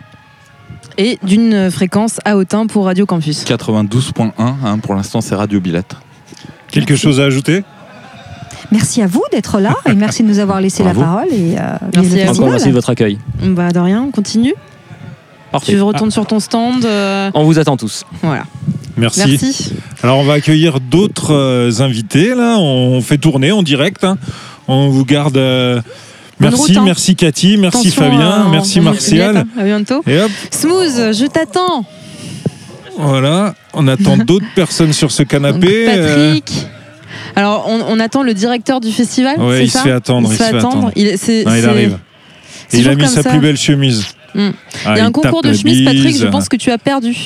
[0.96, 3.44] Et d'une fréquence à Autun pour Radio Campus.
[3.44, 5.94] 92.1, hein, pour l'instant c'est Radio Billette.
[6.70, 7.62] Quelque chose à ajouter?
[8.70, 11.00] Merci à vous d'être là et merci de nous avoir laissé Bravo.
[11.00, 11.28] la parole.
[11.32, 11.62] Et, euh,
[11.94, 12.42] Merci vive le à vous.
[12.42, 12.50] Encore festival.
[12.50, 13.18] merci de votre accueil.
[13.42, 14.54] Bah, de rien, on continue.
[15.52, 15.72] Parfait.
[15.72, 16.84] Tu retournes sur ton stand.
[16.84, 18.04] euh, On vous attend tous.
[18.22, 18.44] voilà.
[18.98, 19.20] Merci.
[19.40, 19.72] Merci.
[20.02, 22.58] Alors on va accueillir d'autres euh, invités là.
[22.58, 24.04] On fait tourner en direct.
[24.04, 24.18] hein.
[24.66, 25.36] On vous garde.
[25.38, 25.80] euh,
[26.40, 26.82] Merci, route, hein.
[26.84, 29.36] merci Cathy, merci Attention, Fabien, euh, merci Martial.
[29.38, 29.44] Hein.
[29.58, 30.02] À bientôt.
[30.06, 31.84] Et hop, Smooth, je t'attends.
[32.96, 35.86] voilà, on attend d'autres personnes sur ce canapé.
[35.86, 36.66] Patrick.
[37.36, 39.40] Alors, on, on attend le directeur du festival.
[39.40, 40.90] Ouais, il se ça fait attendre, Il se fait attendre.
[40.96, 41.98] Il, c'est- non, il arrive.
[42.72, 43.30] Et il a mis sa ça.
[43.30, 44.04] plus belle chemise.
[44.36, 44.40] Ah,
[44.94, 46.16] Il y a un tape concours de chemise, Patrick.
[46.16, 47.16] Je pense que tu as perdu.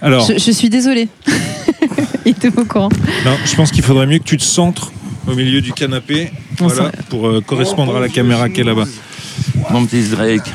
[0.00, 1.08] Alors, Je, je suis désolée.
[2.24, 2.88] il était au courant.
[3.24, 4.92] non, je pense qu'il faudrait mieux que tu te centres
[5.26, 8.84] au milieu du canapé, voilà, pour euh, correspondre à la caméra qui est là-bas.
[9.70, 10.48] Mon petit Drake.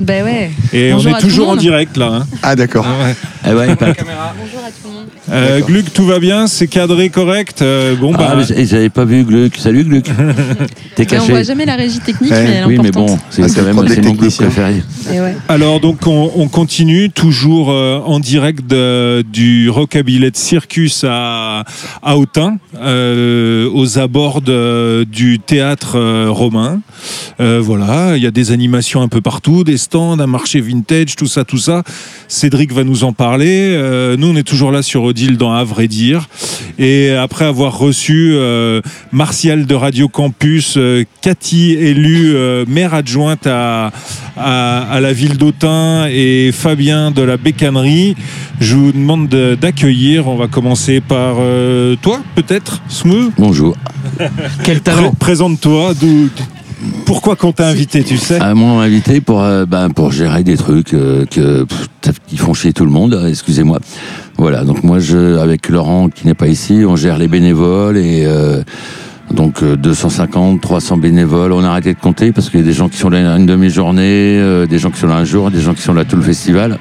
[0.00, 0.50] Ben ouais.
[0.72, 1.58] Et Bonjour on à est le toujours en monde.
[1.60, 2.06] direct là.
[2.12, 2.26] hein.
[2.42, 2.86] Ah d'accord.
[2.88, 3.14] Ah ouais.
[3.48, 5.06] Eh ouais, pas- Bonjour à tout le monde.
[5.30, 5.68] Euh, D'accord.
[5.68, 7.62] Gluck, tout va bien, c'est cadré correct?
[7.62, 8.28] Euh, bon bah.
[8.32, 9.56] Ah, mais j'avais pas vu Gluck.
[9.56, 10.04] Salut Gluck.
[10.96, 11.32] T'es Et on caché.
[11.32, 12.42] voit jamais la régie technique, Ouais.
[12.44, 13.18] mais elle est Oui, mais importante.
[13.18, 14.46] bon, c'est Ah, c'est quand le même problème c'est des mon techniciens.
[14.46, 14.82] préféré.
[15.12, 15.36] Et ouais.
[15.48, 21.64] Alors donc on, on continue toujours euh, en direct de- du Rockabillet Circus à,
[22.02, 26.80] à Autun, euh, aux abords de- du théâtre euh, romain.
[27.40, 31.16] Euh, voilà, il y a des animations un peu partout, des stands, un marché vintage,
[31.16, 31.82] tout ça, tout ça.
[32.28, 33.70] Cédric va nous en parler.
[33.72, 36.28] Euh, nous on est toujours là sur Odile dans À vrai dire.
[36.78, 38.80] Et après avoir reçu euh,
[39.12, 43.92] Martial de Radio Campus, euh, Cathy élue euh, maire adjointe à,
[44.36, 48.14] à, à la ville d'Autun et Fabien de la Bécannerie.
[48.60, 50.28] Je vous demande de- d'accueillir.
[50.28, 53.32] On va commencer par euh, toi, peut-être, Smooth.
[53.38, 53.76] Bonjour.
[54.64, 55.94] Quel Pré- Présente-toi.
[56.00, 56.28] d'où-
[57.06, 60.42] Pourquoi qu'on t'a invité, tu sais Ah, moi, on m'a invité pour, ben, pour gérer
[60.42, 61.64] des trucs euh, que,
[62.26, 63.78] qui font chier tout le monde, euh, excusez-moi.
[64.36, 68.24] Voilà, donc moi, je, avec Laurent, qui n'est pas ici, on gère les bénévoles et
[68.26, 68.62] euh,
[69.30, 71.52] donc euh, 250, 300 bénévoles.
[71.52, 73.46] On a arrêté de compter parce qu'il y a des gens qui sont là une
[73.46, 76.22] demi-journée, des gens qui sont là un jour, des gens qui sont là tout le
[76.22, 76.78] festival.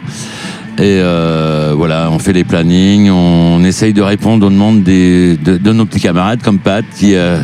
[0.78, 5.56] Et euh, voilà, on fait les plannings, on essaye de répondre aux demandes des, de,
[5.58, 7.38] de nos petits camarades comme Pat qui, euh,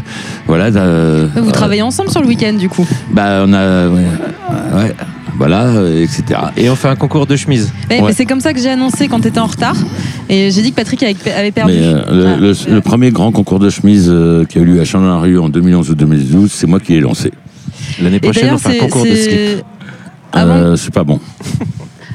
[0.47, 0.65] voilà.
[0.65, 2.85] euh, Vous euh, travaillez ensemble sur le week-end, du coup.
[3.11, 3.87] bah, on a.
[3.87, 4.01] Ouais,
[4.75, 4.95] ouais,
[5.37, 6.23] voilà, etc.
[6.57, 7.71] Et on fait un concours de chemise.
[7.89, 8.07] Ouais, Ouais.
[8.07, 9.77] mais c'est comme ça que j'ai annoncé quand tu étais en retard.
[10.27, 11.73] Et j'ai dit que Patrick avait, perdu.
[11.73, 12.37] Mais euh, le, Ah.
[12.69, 15.47] le- le premier grand concours de chemise euh, qui a eu lieu à Chandon-la-Rue en
[15.47, 17.31] 2011 ou 2012, c'est moi qui l'ai lancé.
[18.01, 19.63] L'année Et prochaine, d'ailleurs, on fait un concours de slip.
[20.33, 21.19] Avant, Euh, c'est pas bon.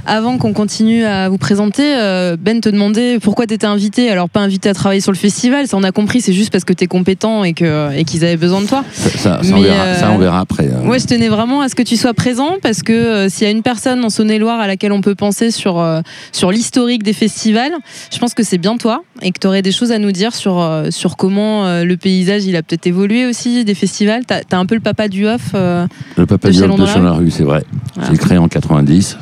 [0.06, 4.10] avant qu'on continue à vous présenter, euh, Ben te demandait pourquoi tu étais invité.
[4.10, 6.64] Alors, pas invité à travailler sur le festival, ça on a compris, c'est juste parce
[6.64, 7.66] que tu es compétent et qu'ils
[7.96, 8.84] et qu'ils avaient besoin de toi.
[8.92, 10.66] Ça, ça, ça, on, verra, euh, ça, on verra après.
[10.66, 10.88] hein.
[10.88, 13.48] Ouais, je tenais vraiment à ce que tu sois présent parce que euh, s'il y
[13.48, 15.84] a une personne en Saône-et-Loire à laquelle on peut penser sur,
[16.32, 17.72] sur l'historique des festivals,
[18.12, 20.34] je pense que c'est bien toi et que tu aurais des choses à nous dire
[20.34, 24.22] sur, sur comment le paysage il a peut-être évolué aussi des festivals.
[24.26, 25.52] Tu as, un peu le papa du off.
[25.54, 27.64] euh, le Papa Diop Chalon de la Chandon-la-Rue, c'est vrai.
[27.94, 28.10] Voilà.
[28.10, 29.18] J'ai créé en 90.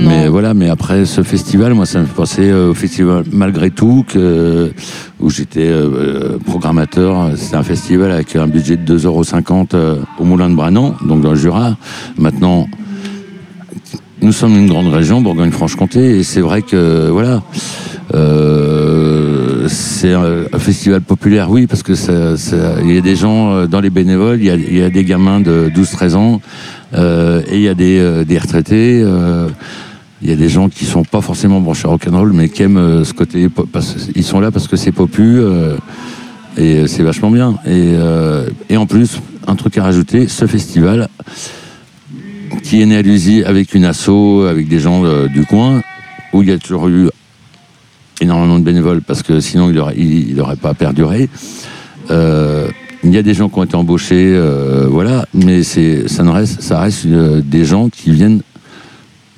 [0.00, 3.70] Mais voilà, mais après ce festival, moi, ça me fait penser euh, au festival Malgré
[3.70, 4.04] tout,
[5.22, 7.30] où j'étais euh, programmateur.
[7.36, 11.30] C'est un festival avec un budget de 2,50€ euh, au Moulin de Branan, donc dans
[11.30, 11.76] le Jura.
[12.18, 12.66] Maintenant,
[14.20, 17.42] nous sommes une grande région, Bourgogne-Franche-Comté, et c'est vrai que, voilà,
[18.14, 19.31] euh,
[19.68, 21.92] c'est un, festival populaire, oui, parce que
[22.82, 25.70] il y a des gens euh, dans les bénévoles, il y a, des gamins de
[25.74, 26.40] 12-13 ans,
[26.94, 29.04] euh, et il y a des, euh, retraités.
[30.22, 33.12] il y a des gens qui sont pas forcément branchés rock'n'roll, mais qui aiment ce
[33.12, 33.48] côté.
[34.14, 35.40] ils sont là parce que c'est popu
[36.56, 37.56] et c'est vachement bien.
[37.66, 41.08] Et, en plus, un truc à rajouter, ce festival
[42.62, 45.82] qui est né à Lusy avec une asso, avec des gens du coin,
[46.32, 47.08] où il y a toujours eu
[48.22, 51.28] énormément de bénévoles parce que sinon il n'aurait il, il aurait pas perduré.
[52.10, 52.68] Euh,
[53.04, 56.30] il y a des gens qui ont été embauchés, euh, voilà, mais c'est ça ne
[56.30, 58.42] reste, ça reste euh, des gens qui viennent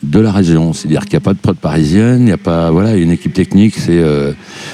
[0.05, 0.73] de la région.
[0.73, 3.01] C'est-à-dire qu'il n'y a pas de prod parisienne, il n'y a pas, voilà, il y
[3.01, 4.33] a une équipe technique, c'est euh,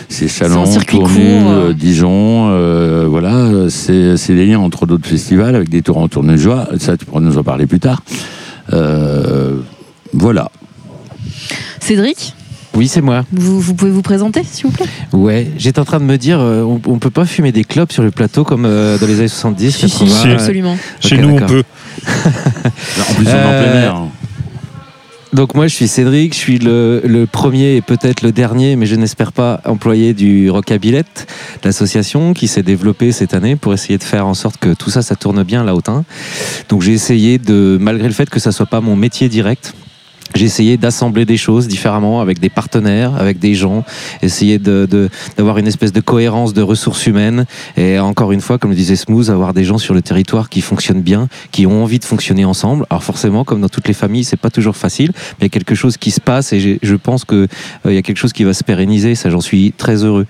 [0.08, 1.72] c'est Chalon, euh.
[1.72, 6.38] Dijon, euh, voilà, c'est des liens entre d'autres festivals avec des tours en tournée de
[6.38, 6.68] joie.
[6.78, 8.02] Ça, tu pourras nous en parler plus tard.
[10.12, 10.50] Voilà.
[11.78, 12.34] Cédric,
[12.74, 13.24] Oui, c'est moi.
[13.32, 14.86] vous, vous pouvez vous présenter s'il vous plaît?
[15.12, 17.92] Ouais, j'étais en train de me dire, euh, on, on peut pas fumer des clopes
[17.92, 20.22] sur le plateau comme euh, dans les années 70, Si, si, 80.
[20.22, 20.28] si.
[20.28, 20.76] absolument.
[21.00, 21.48] Chez Ok, nous, on d'accord.
[21.48, 21.62] peut.
[22.06, 24.02] En plus, on est en Euh, plein air.
[25.32, 28.86] Donc moi je suis Cédric, je suis le, le premier et peut-être le dernier, mais
[28.86, 31.28] je n'espère pas, employé du Rockabillette,
[31.62, 35.02] l'association qui s'est développée cette année pour essayer de faire en sorte que tout ça,
[35.02, 36.04] ça tourne bien là Autun.
[36.68, 39.72] Donc j'ai essayé de, malgré le fait que ça soit pas mon métier direct,
[40.34, 43.84] j'ai essayé d'assembler des choses différemment avec des partenaires, avec des gens,
[44.22, 48.58] essayer de- de- d'avoir une espèce de cohérence de ressources humaines et encore une fois,
[48.58, 51.82] comme le disait Smooth, avoir des gens sur le territoire qui fonctionnent bien, qui ont
[51.82, 52.86] envie de fonctionner ensemble.
[52.90, 55.50] Alors forcément, comme dans toutes les familles, c'est pas toujours facile, mais il y a
[55.50, 57.46] quelque chose qui se passe et je pense que euh,
[57.86, 59.14] il y a quelque chose qui va se pérenniser.
[59.14, 60.26] Ça, j'en suis très heureux.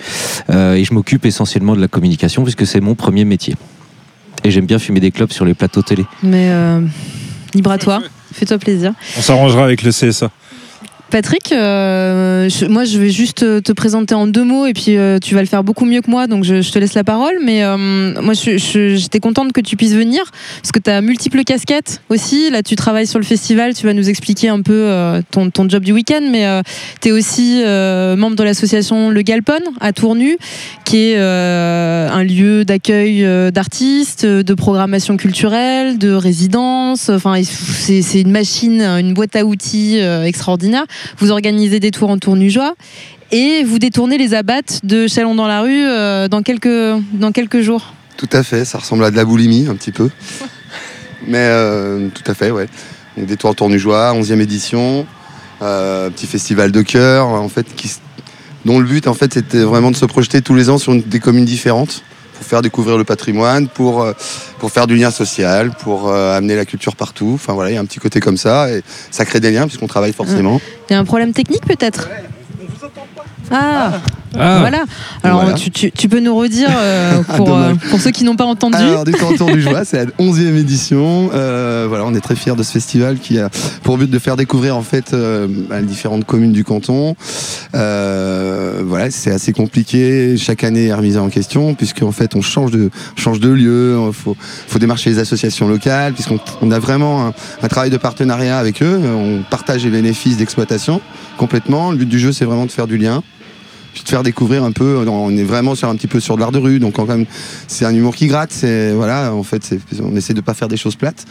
[0.50, 3.54] Euh, et je m'occupe essentiellement de la communication puisque c'est mon premier métier.
[4.44, 6.04] Et j'aime bien fumer des clopes sur les plateaux télé.
[6.22, 6.80] Mais euh,
[7.54, 8.00] libre à toi,
[8.32, 8.92] fais-toi plaisir.
[9.18, 10.30] On s'arrangera avec le CSA.
[11.10, 14.96] Patrick, euh, je- moi je vais juste te, te présenter en deux mots et puis
[14.96, 17.02] euh, tu vas le faire beaucoup mieux que moi, donc je, je te laisse la
[17.04, 17.34] parole.
[17.44, 17.76] Mais euh,
[18.22, 20.22] moi j'étais contente que tu puisses venir
[20.62, 22.48] parce que tu as multiples casquettes aussi.
[22.50, 25.68] Là tu travailles sur le festival, tu vas nous expliquer un peu euh, ton, ton
[25.68, 26.46] job du week-end, mais
[27.00, 30.38] tu es aussi euh, membre de l'association Le Galpon à Tournu,
[30.84, 37.08] qui est euh, un lieu d'accueil euh, d'artistes, de programmation culturelle, de résidence.
[37.08, 40.84] Enfin, c'est une machine, une boîte à outils euh, extraordinaire.
[41.18, 42.74] Vous organisez des tours en tournujoie
[43.32, 46.68] et vous détournez les abattes de Chalon dans la rue euh, dans, quelques,
[47.12, 47.94] dans quelques jours.
[48.16, 50.10] Tout à fait, ça ressemble à de la boulimie un petit peu.
[51.26, 52.66] Mais euh, tout à fait, ouais.
[53.16, 55.06] Donc, des tours en tournujoie, 11e édition,
[55.62, 57.90] euh, petit festival de cœur, en fait, qui,
[58.64, 61.02] dont le but, en fait, c'était vraiment de se projeter tous les ans sur une-
[61.02, 62.02] des communes différentes
[62.40, 64.14] pour faire découvrir le patrimoine, pour, euh,
[64.58, 67.32] pour faire du lien social, pour euh, amener la culture partout.
[67.34, 69.66] Enfin voilà, il y a un petit côté comme ça et ça crée des liens
[69.66, 70.58] puisqu'on travaille forcément.
[70.88, 72.08] Il y a un problème technique peut-être?
[73.50, 73.92] Ah,
[74.38, 74.84] Ah, voilà.
[75.24, 75.56] Alors Voilà.
[75.56, 78.44] Tu, tu- tu peux nous redire euh, Ah, pour, euh, pour ceux qui n'ont pas
[78.44, 78.76] entendu.
[78.76, 81.30] Alors, des temps du joie, c'est la 11e édition.
[81.34, 83.50] Euh, voilà, on est très fiers de ce festival qui a
[83.82, 87.16] pour but de faire découvrir en fait euh, les différentes communes du canton.
[87.74, 90.36] Euh, voilà, c'est assez compliqué.
[90.36, 93.98] Chaque année est remise en question puisque en fait on change de change de lieu.
[94.06, 94.36] Il faut,
[94.68, 97.32] faut démarcher les associations locales puisqu'on on a vraiment un,
[97.62, 99.00] un travail de partenariat avec eux.
[99.04, 101.00] On partage les bénéfices d'exploitation
[101.36, 101.90] complètement.
[101.90, 103.22] Le but du jeu, c'est vraiment de faire du lien
[103.92, 105.04] puis de faire découvrir un peu.
[105.08, 107.26] On est vraiment sur un petit peu sur de l'art de rue, donc quand même
[107.68, 108.52] c'est un humour qui gratte.
[108.52, 111.26] C'est voilà, en fait, on essaie de pas faire des choses plates.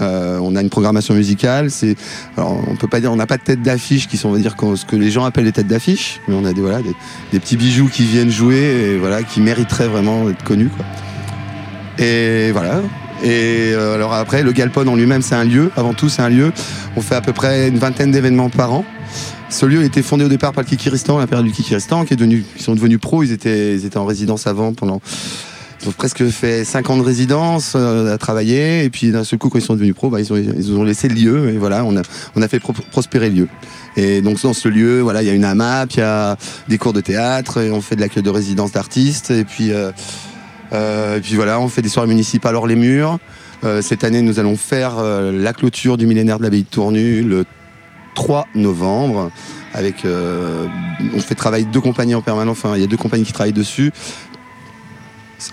[0.00, 1.70] Euh, on a une programmation musicale.
[1.70, 1.96] C'est,
[2.36, 4.54] on peut pas dire, on n'a pas de tête d'affiche qui sont, on va dire,
[4.76, 6.80] ce que les gens appellent les têtes d'affiche, mais on a des voilà
[7.32, 10.68] des petits bijoux qui viennent jouer et voilà qui mériteraient vraiment d'être connus.
[10.68, 10.84] Quoi.
[11.98, 12.80] Et voilà.
[13.22, 15.70] Et euh, alors après, le Galpon en lui-même, c'est un lieu.
[15.76, 16.52] Avant tout, c'est un lieu.
[16.96, 18.84] On fait à peu près une vingtaine d'événements par an.
[19.54, 22.14] Ce lieu a été fondé au départ par le Kikiristan, la période du Kikiristan, qui
[22.14, 23.22] est devenu, sont devenus pros.
[23.22, 25.00] Ils étaient, ils étaient en résidence avant pendant.
[25.80, 28.82] Ils ont presque fait 5 ans de résidence euh, à travailler.
[28.82, 30.32] Et puis d'un seul coup, quand ils sont devenus pros, bah, ils,
[30.72, 31.50] ont, laissé le lieu.
[31.50, 32.02] Et voilà, on a,
[32.34, 33.48] on a fait pro- prospérer le lieu.
[33.96, 36.36] Et donc dans ce lieu, voilà, il y a une AMAP, il y a
[36.68, 39.30] des cours de théâtre, et on fait de l'accueil de résidence d'artistes.
[39.30, 39.92] Et puis, euh,
[40.72, 43.20] euh, et puis voilà, on fait des soirées municipales hors les murs.
[43.80, 47.24] Cette année, nous allons faire la clôture du millénaire de l'abbaye de Tournu
[48.14, 49.30] 3 novembre.
[49.76, 50.66] Avec, euh,
[51.16, 52.58] on fait travailler deux compagnies en permanence.
[52.62, 53.92] Enfin, il y a deux compagnies qui travaillent dessus.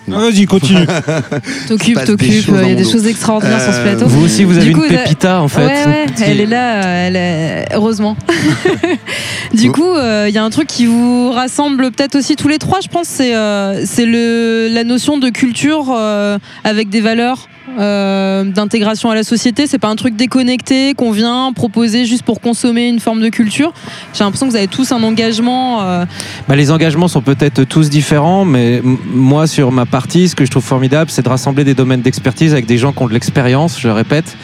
[0.10, 0.86] Ah, Vas-y, continue.
[1.68, 2.48] T'occupes, t'occupes.
[2.48, 4.06] Il y a des choses extraordinaires sur ce Euh, plateau.
[4.08, 5.66] Vous aussi, vous Du avez coup, une là- pépita en fait.
[5.66, 8.16] Ouais, ouais, elle est là, elle est- heureusement.
[9.54, 9.72] du Oh.
[9.74, 12.80] coup, euh, il y a un truc qui vous rassemble peut-être aussi tous les trois,
[12.82, 17.50] je pense, c'est euh, c'est le la notion de culture euh, avec des valeurs.
[17.80, 22.42] Euh, d'intégration à la société, c'est pas un truc déconnecté qu'on vient proposer juste pour
[22.42, 23.74] consommer une forme de culture.
[24.14, 25.82] J'ai l'impression que vous avez tous un engagement.
[25.82, 26.06] euh,
[26.48, 30.52] Bah, les engagements sont peut-être tous différents, mais moi, sur ma partie, ce que je
[30.52, 33.80] trouve formidable, c'est de rassembler des domaines d'expertise avec des gens qui ont de l'expérience,
[33.80, 34.38] je répète.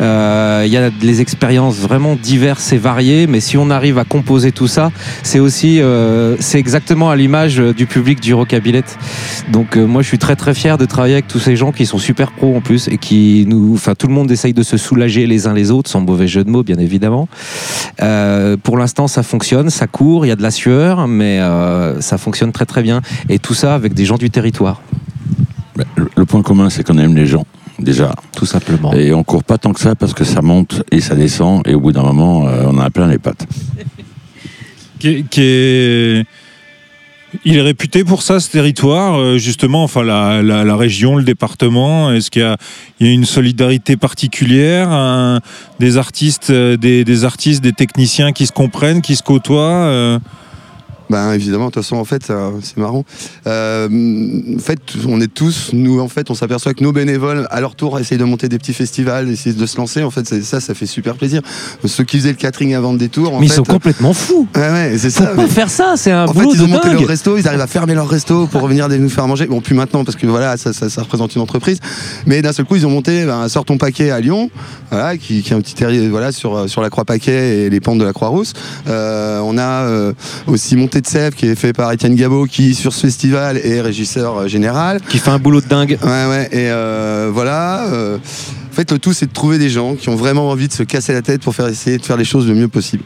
[0.00, 4.04] Euh, Il y a des expériences vraiment diverses et variées, mais si on arrive à
[4.04, 4.90] composer tout ça,
[5.22, 5.80] c'est aussi,
[6.40, 8.98] c'est exactement à l'image du public du Rockabillette.
[9.50, 11.98] Donc, moi, je suis très très fier de travailler avec tous ces gens qui sont
[11.98, 15.26] super pros en plus et qui nous, enfin, tout le monde essaye de se soulager
[15.26, 17.26] les uns les autres, sans mauvais jeu de mots, bien évidemment.
[18.02, 21.98] Euh, pour l'instant, ça fonctionne, ça court, il y a de la sueur, mais euh,
[22.02, 23.00] ça fonctionne très très bien.
[23.30, 24.82] Et tout ça avec des gens du territoire,
[25.76, 27.46] Ben, Le point commun, c'est qu'on aime les gens,
[27.78, 28.14] déjà.
[28.36, 28.92] tout simplement.
[28.92, 31.74] Et on court pas tant que ça parce que ça monte et ça descend, et
[31.74, 33.46] au bout d'un moment, euh, on en a plein les pattes.
[34.98, 36.26] qui est- qui est-
[37.44, 42.10] Il est réputé pour ça, ce territoire, euh, justement, enfin la, région, le département.
[42.10, 42.56] Est-ce qu'il y a,
[43.00, 45.40] une solidarité particulière,
[45.78, 50.18] des artistes, euh, des, des artistes, des techniciens qui se comprennent, qui se côtoient euh,
[51.10, 53.04] Ben évidemment, de toute façon, en fait, euh, c'est marrant.
[53.46, 53.88] Euh,
[54.56, 57.74] en fait, on est tous, nous, en fait, on s'aperçoit que nos bénévoles, à leur
[57.74, 60.02] tour, essayent de monter des petits festivals, essayent de se lancer.
[60.02, 61.40] En fait, ça, ça fait super plaisir.
[61.84, 64.46] Ceux qui faisaient le catering avant le détour, en mais fait, ils sont complètement fous.
[64.54, 65.30] ouais, ouais, c'est Faut ça.
[65.34, 67.66] pas faire ça, c'est un En fait, ils ont monté leur resto, ils arrivent à
[67.66, 69.46] fermer leur resto pour revenir nous faire manger.
[69.46, 71.78] Bon, plus maintenant parce que voilà, ça, ça- ça représente une entreprise.
[72.26, 74.50] Mais d'un seul coup, ils ont monté ben, Sort ton paquet à Lyon,
[74.90, 77.80] voilà, qui, qui est un petit terrier voilà, sur, sur la Croix Paquet et les
[77.80, 78.52] pentes de la Croix-Rousse.
[78.88, 80.12] Euh, on a euh,
[80.46, 84.36] aussi De Sèvres qui est fait par Étienne Gabot, qui sur ce festival est régisseur
[84.36, 85.00] euh, général.
[85.08, 85.98] Qui fait un boulot de dingue.
[86.02, 87.86] Ouais, ouais, et euh, voilà.
[88.78, 90.82] Euh, fait, le tout, c'est de trouver des gens qui ont vraiment envie de se
[90.82, 93.02] casser la tête pour faire essayer de faire les choses le mieux possible.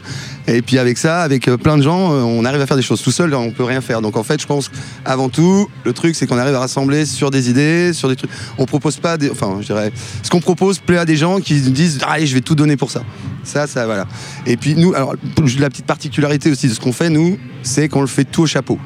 [0.47, 2.83] Et puis avec ça, avec euh, plein de gens, euh, on arrive à faire des
[2.83, 3.01] choses.
[3.01, 4.01] Tout seul, on peut rien faire.
[4.01, 4.69] Donc en fait, je pense
[5.05, 8.29] avant tout, le truc, c'est qu'on arrive à rassembler sur des idées, sur des trucs.
[8.57, 11.59] On propose pas, des, enfin, je dirais, ce qu'on propose plaît à des gens qui
[11.59, 13.03] disent, allez, je vais tout donner pour ça.
[13.43, 14.07] Ça, ça, voilà.
[14.45, 15.15] Et puis nous, alors
[15.59, 18.47] la petite particularité aussi de ce qu'on fait, nous, c'est qu'on le fait tout au
[18.47, 18.79] chapeau.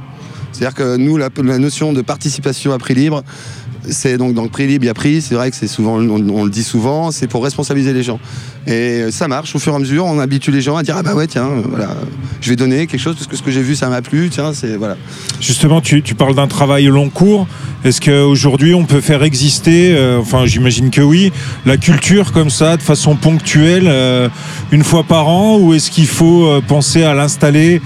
[0.58, 3.24] C'est-à-dire que nous, la, notion de participation à prix libre,
[3.88, 5.22] c'est donc dans le prix libre, il y a prix.
[5.22, 8.20] C'est vrai que c'est souvent, on, le dit souvent, c'est pour responsabiliser les gens.
[8.65, 10.06] Et ça marche au fur et à mesure.
[10.06, 11.89] On habitue les gens à dire ah bah ouais tiens, voilà,
[12.41, 14.30] je vais donner quelque chose parce que ce que j'ai vu ça m'a plu.
[14.30, 14.98] Tiens, c'est voilà.
[15.39, 17.48] Justement, tu, tu parles d'un travail long cours.
[17.86, 21.32] Est-ce qu'aujourd'hui on peut faire exister, euh, enfin j'imagine que oui,
[21.65, 24.28] la culture comme ça, de façon ponctuelle, euh,
[24.72, 27.82] une fois par an, ou est-ce qu'il faut euh, penser à l'installer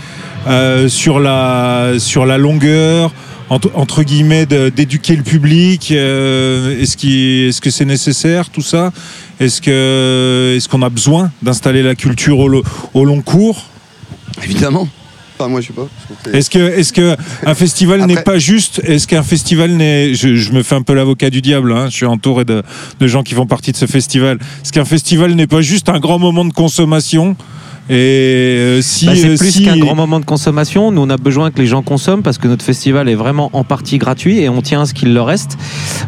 [0.47, 3.12] euh, sur, la, sur la longueur
[3.49, 8.91] entre, entre guillemets d'éduquer le public euh, Est-ce qu'il- est-ce que c'est nécessaire tout ça?
[9.39, 13.65] Est-ce que est-ce qu'on a besoin d'installer la culture au, lo- au long cours?
[14.43, 14.88] Évidemment.
[15.38, 15.88] Enfin moi je sais pas.
[16.38, 18.80] Est-ce que, est-ce que un festival n'est pas juste?
[18.86, 21.73] Est-ce qu'un festival n'est je, je me fais un peu l'avocat du diable.
[21.73, 22.62] hein, je suis entouré de,
[22.99, 24.38] de gens qui font partie de ce festival.
[24.63, 27.36] Est-ce qu'un festival n'est pas juste un grand moment de consommation?
[27.93, 30.91] Et euh, si, Bah, c'est euh, plus si- qu'un grand moment de consommation.
[30.91, 33.65] Nous, on a besoin que les gens consomment parce que notre festival est vraiment en
[33.65, 35.58] partie gratuit et on tient à ce qu'il leur reste.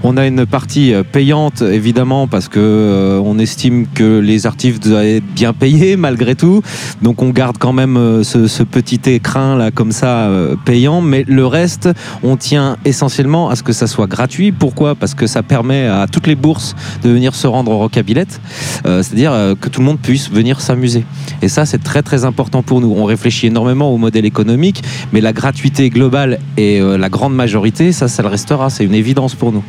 [0.01, 4.87] On a une partie euh, payante, évidemment, parce que euh, on estime que les artistes
[4.87, 6.61] doivent être bien payés malgré tout.
[7.01, 11.01] Donc, on garde quand même ce, ce petit écrin là comme ça euh, payant.
[11.01, 11.89] Mais le reste,
[12.23, 14.53] on tient essentiellement à ce que ça soit gratuit.
[14.53, 14.95] Pourquoi?
[14.95, 18.39] Parce que ça permet à toutes les bourses de venir se rendre au Rockabillette.
[18.85, 21.03] Euh, C'est-à-dire euh, que tout le monde puisse venir s'amuser.
[21.41, 22.93] Et ça, c'est très très important pour nous.
[22.95, 27.91] On réfléchit énormément au modèle économique, mais la gratuité globale et euh, la grande majorité,
[27.91, 28.69] ça, ça le restera.
[28.69, 29.63] C'est une évidence pour nous.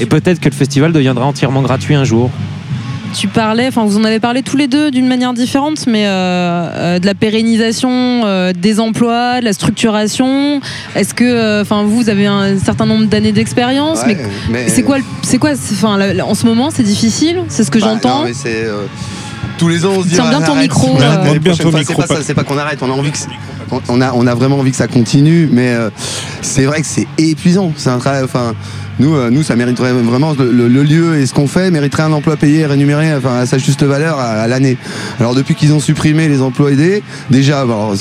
[0.00, 2.30] Et peut-être que le festival deviendra entièrement gratuit un jour.
[3.14, 6.08] Tu parlais, enfin vous en avez parlé tous les deux d'une manière différente, mais euh,
[6.10, 7.90] euh, de la pérennisation
[8.24, 10.60] euh, des emplois, de la structuration.
[10.96, 14.68] Est-ce que, euh, enfin vous, vous avez un certain nombre d'années d'expérience, Ouais, mais mais-
[14.70, 17.88] c'est quoi, le- c'est quoi, enfin en ce moment c'est difficile, c'est ce que Bah,
[18.00, 18.24] j'entends?
[19.62, 20.14] Tous les ans, on se dit.
[20.14, 20.98] Tiens ah, bien ton arrête, micro,
[22.24, 22.80] c'est- pas qu'on arrête.
[22.82, 23.18] On a envie que,
[23.70, 25.88] on- on a, on a vraiment envie que ça continue, mais euh,
[26.40, 27.72] c'est vrai que c'est épuisant.
[27.76, 28.24] C'est un travail.
[28.24, 28.54] Enfin,
[28.98, 32.12] nous, euh, nous, ça mériterait vraiment le, le- lieu et ce qu'on fait mériterait un
[32.12, 34.76] emploi payé et rémunéré, enfin, à sa juste valeur à, à l'année.
[35.20, 37.94] Alors depuis qu'ils ont supprimé les emplois aidés, déjà, bon,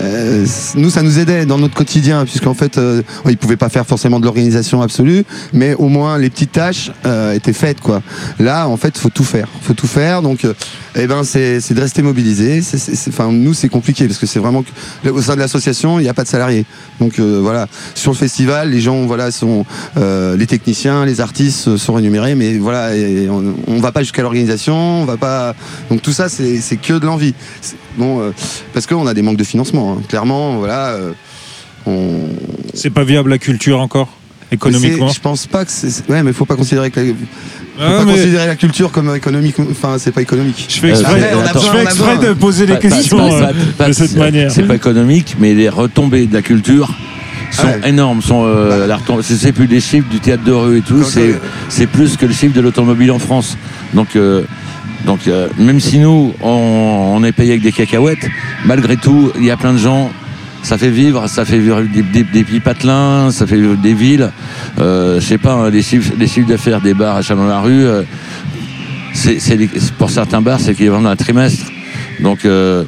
[0.00, 3.86] euh, nous, ça nous aidait dans notre quotidien, puisqu'en fait, euh, ils pouvaient pas faire
[3.86, 8.02] forcément de l'organisation absolue, mais au moins les petites tâches euh, étaient faites, quoi.
[8.38, 10.22] Là, en fait, faut tout faire, faut tout faire.
[10.22, 10.54] Donc, euh,
[10.96, 12.62] eh ben, c'est de rester mobilisé.
[13.08, 14.64] Enfin, nous, c'est compliqué parce que c'est vraiment
[15.10, 16.64] au sein de l'association, il n'y a pas de salariés.
[17.00, 21.68] Donc euh, voilà, sur le festival, les gens, voilà, sont euh, les techniciens, les artistes
[21.68, 25.54] euh, sont rémunérés, mais voilà, et on, on va pas jusqu'à l'organisation, on va pas.
[25.90, 27.34] Donc tout ça, c'est que de l'envie.
[27.96, 28.30] Bon, euh,
[28.72, 29.92] parce qu'on a des manques de financement.
[29.98, 30.02] hein.
[30.08, 30.88] Clairement, voilà.
[30.90, 31.12] euh,
[31.86, 32.20] on,
[32.74, 34.08] c'est pas viable la culture encore
[34.52, 35.08] économiquement.
[35.08, 36.08] Je pense pas que c'est.
[36.08, 37.14] Ouais, mais faut pas considérer que la, faut
[37.80, 39.56] Ah, pas mais considérer la culture comme économique.
[39.58, 40.66] Enfin, c'est pas économique.
[40.68, 42.28] je fais exprès, Euh, on a je besoin, fais on a exprès besoin.
[42.28, 44.50] de poser pas- questions pas- euh, pas- de cette manière.
[44.52, 46.94] C'est pas économique, mais les retombées de la culture
[47.50, 47.80] sont Ouais.
[47.88, 48.22] énormes.
[48.22, 48.88] Sont, euh,
[49.22, 52.32] c'est plus les chiffres du théâtre de rue et tout, c'est c'est plus que le
[52.32, 53.56] chiffre de l'automobile en France.
[53.92, 54.42] Donc, euh,
[55.06, 58.26] donc euh, même si nous, on, on est payé avec des cacahuètes,
[58.64, 60.10] malgré tout, il y a plein de gens.
[60.62, 63.92] Ça fait vivre, ça fait vivre des, des, des petits patelins, ça fait vivre des
[63.92, 64.30] villes.
[64.78, 68.02] Euh, je sais pas, hein, les chiffres, les chiffres d'affaires des bars à Chalon-la-Rue, euh,
[69.12, 69.38] c'est
[69.98, 71.66] pour certains bars, c'est qu'ils vendent un trimestre.
[72.20, 72.84] Donc, euh,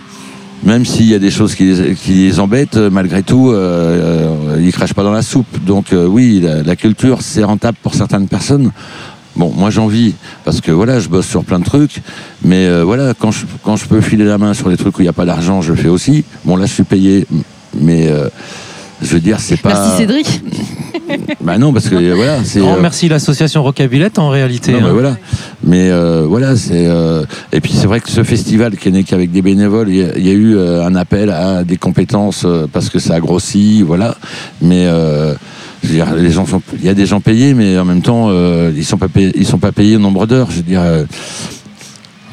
[0.66, 4.56] même s'il y a des choses qui les, qui les embêtent, euh, malgré tout, euh,
[4.56, 5.64] euh, ils crachent pas dans la soupe.
[5.64, 8.72] Donc oui, la, culture, c'est rentable pour certaines personnes.
[9.36, 12.00] Bon, moi j'en vis parce que voilà, je bosse sur plein de trucs,
[12.42, 15.04] mais voilà, quand je, quand je peux filer la main sur des trucs où il
[15.04, 16.24] n'y a pas d'argent, je le fais aussi.
[16.44, 17.26] Bon, là, je suis payé,
[17.80, 18.28] mais euh,
[19.02, 19.70] je veux dire, c'est pas.
[19.70, 20.40] Merci Cédric.
[21.40, 22.58] Bah non, parce que euh, voilà, c'est.
[22.58, 24.72] Grand euh, merci l'association Rockabillette en réalité.
[24.72, 24.92] non, mais hein.
[24.92, 25.16] voilà.
[25.62, 26.86] Mais euh, voilà, c'est.
[26.88, 29.96] euh, Et puis c'est vrai que ce festival qui est né qu'avec des bénévoles, il
[29.96, 33.20] y, a- il y a eu un appel à des compétences parce que ça a
[33.20, 34.16] grossi, voilà.
[34.60, 35.34] Mais euh,
[35.84, 36.60] je veux dire, les gens sont.
[36.76, 39.32] Il y a des gens payés, mais en même temps, euh, ils sont pas payés,
[39.36, 40.48] ils sont pas payés au nombre d'heures.
[40.50, 40.82] Je veux dire.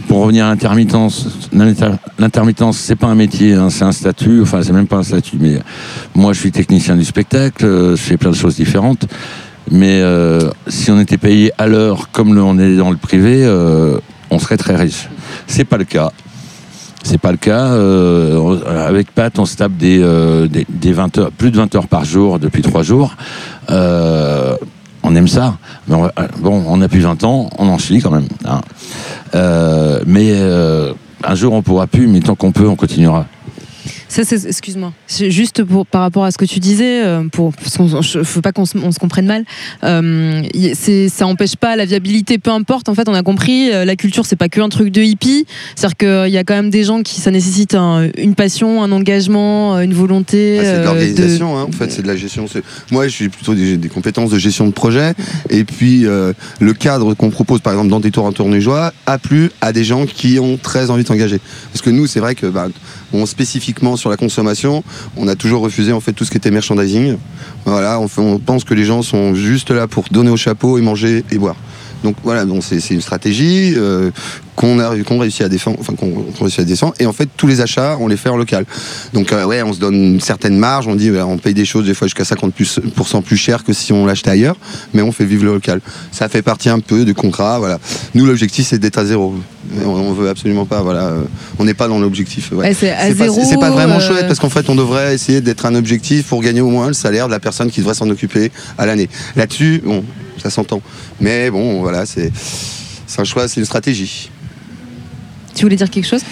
[0.08, 4.42] Pour revenir à l'intermittence, l'inter- l'intermittence, c'est pas un métier, hein, c'est un statut.
[4.42, 5.38] Enfin, c'est même pas un statut.
[5.40, 5.60] Mais
[6.16, 9.06] moi, je suis technicien du spectacle, euh, je fais plein de choses différentes.
[9.72, 13.98] Mais euh, si on était payé à l'heure comme on est dans le privé, euh,
[14.30, 15.08] on serait très riche.
[15.48, 16.12] C'est pas le cas.
[17.04, 17.68] C'est pas le cas.
[18.88, 20.00] Avec Pat, on se tape des,
[20.50, 23.16] des, des 20 heures, plus de 20 heures par jour depuis trois jours.
[25.04, 25.58] On aime ça.
[25.88, 28.28] Mais on euh, bon, on a plus 20 ans, on en chie quand même.
[28.46, 28.62] hein.
[29.36, 33.26] Euh, mais euh, un jour, on pourra plus, mais tant qu'on peut, on continuera.
[34.14, 34.94] Ça, c'est- excuse-moi.
[35.08, 38.42] Juste pour, par rapport à ce que tu disais, euh, pour, parce qu'on je- faut
[38.42, 39.44] pas qu'on se, on se comprenne mal.
[39.84, 40.44] euh,
[40.76, 42.90] c'est- ça empêche pas la viabilité, peu importe.
[42.90, 45.48] En fait, on a compris, euh, la culture, c'est pas que un truc de hippie.
[45.76, 48.92] C'est-à-dire qu'il y a quand même des gens qui, ça nécessite un- une passion, un
[48.92, 50.60] engagement, une volonté.
[50.60, 52.46] Ah, c'est de l'organisation, hein, en fait, c'est de la gestion.
[52.48, 55.14] C'est- Moi, je suis plutôt des, des compétences de gestion de projet.
[55.50, 59.18] Et puis, euh, le cadre qu'on propose, par exemple, dans des tours en tournejoie, a
[59.18, 61.40] plu à des gens qui ont très envie de s'engager.
[61.72, 62.68] Parce que nous, c'est vrai que, bah,
[63.26, 64.84] spécifiquement sur la consommation,
[65.16, 67.16] on a toujours refusé en fait tout ce qui était merchandising.
[67.64, 70.82] Voilà, on, on pense que les gens sont juste là pour donner au chapeau et
[70.82, 71.56] manger et boire.
[72.04, 74.12] Donc voilà, donc c'est une stratégie euh,
[74.56, 76.94] qu'on a qu'on réussit à défendre, enfin qu'on réussit à défendre.
[77.00, 78.66] Et en fait, tous les achats, on les fait en local.
[79.14, 80.88] Donc euh, ouais, on se donne une certaine marge.
[80.88, 83.94] On dit, ouais, on paye des choses des fois jusqu'à 50% plus, cher que si
[83.94, 84.58] on l'achetait ailleurs,
[84.94, 85.82] mais on fait vivre le local.
[86.12, 87.60] Ça fait partie un peu du contrat.
[87.60, 87.80] Voilà.
[88.14, 89.36] Nous, l'objectif, c'est d'être à zéro.
[89.86, 90.82] On, on veut absolument pas.
[90.82, 91.24] Voilà, euh,
[91.58, 92.52] on n'est pas dans l'objectif.
[92.52, 92.58] ouais.
[92.58, 96.28] Ouais, c'est pas, pas vraiment chouette parce qu'en fait on devrait essayer d'être un objectif
[96.28, 99.10] pour gagner au moins le salaire de la personne qui devrait s'en occuper à l'année.
[99.36, 100.04] Là-dessus, bon,
[100.44, 100.82] ça s'entend.
[101.20, 102.32] Mais bon, voilà, c'est
[103.08, 104.30] c'est un choix, c'est une stratégie.
[105.56, 106.24] Tu voulais dire quelque chose?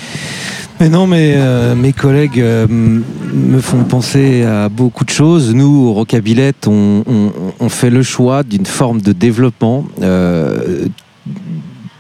[0.80, 5.54] Mais non, mais euh, mes collègues euh, me font penser à beaucoup de choses.
[5.54, 9.86] Nous, au Rockabillet, on, on- on fait le choix d'une forme de développement.
[10.02, 10.88] Euh,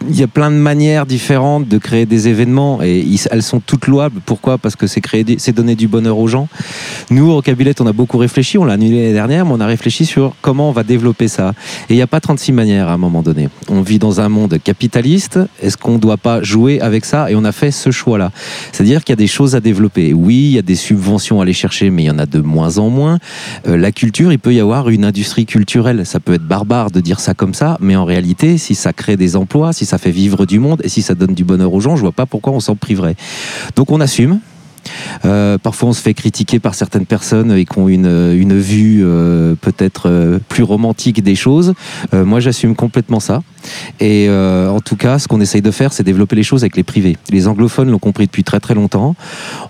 [0.09, 3.87] il y a plein de manières différentes de créer des événements et elles sont toutes
[3.87, 4.19] louables.
[4.25, 4.57] Pourquoi?
[4.57, 6.47] Parce que c'est créer, c'est donner du bonheur aux gens.
[7.09, 8.57] Nous, au Rockabillet, on a beaucoup réfléchi.
[8.57, 11.53] On l'a annulé l'année dernière, mais on a réfléchi sur comment on va développer ça.
[11.89, 13.49] Et il n'y a pas 36 manières à un moment donné.
[13.69, 15.39] On vit dans un monde capitaliste.
[15.61, 17.29] Est-ce qu'on ne doit pas jouer avec ça?
[17.29, 18.31] Et on a fait ce choix-là.
[18.71, 20.13] C'est-à-dire qu'il y a des choses à développer.
[20.13, 22.39] Oui, il y a des subventions à aller chercher, mais il y en a de
[22.39, 23.19] moins en moins.
[23.67, 26.05] Euh, la culture, il peut y avoir une industrie culturelle.
[26.05, 29.17] Ça peut être barbare de dire ça comme ça, mais en réalité, si ça crée
[29.17, 31.79] des emplois, si ça fait vivre du monde et si ça donne du bonheur aux
[31.79, 33.15] gens, je vois pas pourquoi on s'en priverait.
[33.75, 34.39] Donc on assume.
[35.25, 39.01] Euh, parfois, on se fait critiquer par certaines personnes et qui ont une, une vue
[39.03, 41.73] euh, peut-être euh, plus romantique des choses.
[42.13, 43.41] Euh, moi, j'assume complètement ça.
[43.99, 46.75] Et euh, en tout cas, ce qu'on essaye de faire, c'est développer les choses avec
[46.75, 47.17] les privés.
[47.29, 49.15] Les anglophones l'ont compris depuis très très longtemps.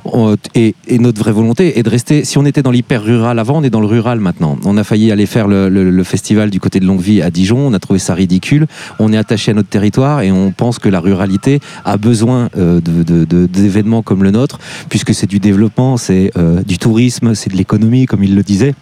[0.05, 2.23] On- et, notre vraie volonté est de rester.
[2.25, 4.57] Si on était dans l'hyper rural avant, on est dans le rural maintenant.
[4.65, 7.57] On a failli aller faire le, festival du côté de Longueville à Dijon.
[7.57, 8.67] On a trouvé ça ridicule.
[8.99, 12.79] On est attaché à notre territoire et on pense que la ruralité a besoin euh,
[12.81, 14.59] d'événements comme le nôtre,
[14.89, 18.75] puisque c'est du développement, c'est euh, du tourisme, c'est de l'économie, comme il le disait.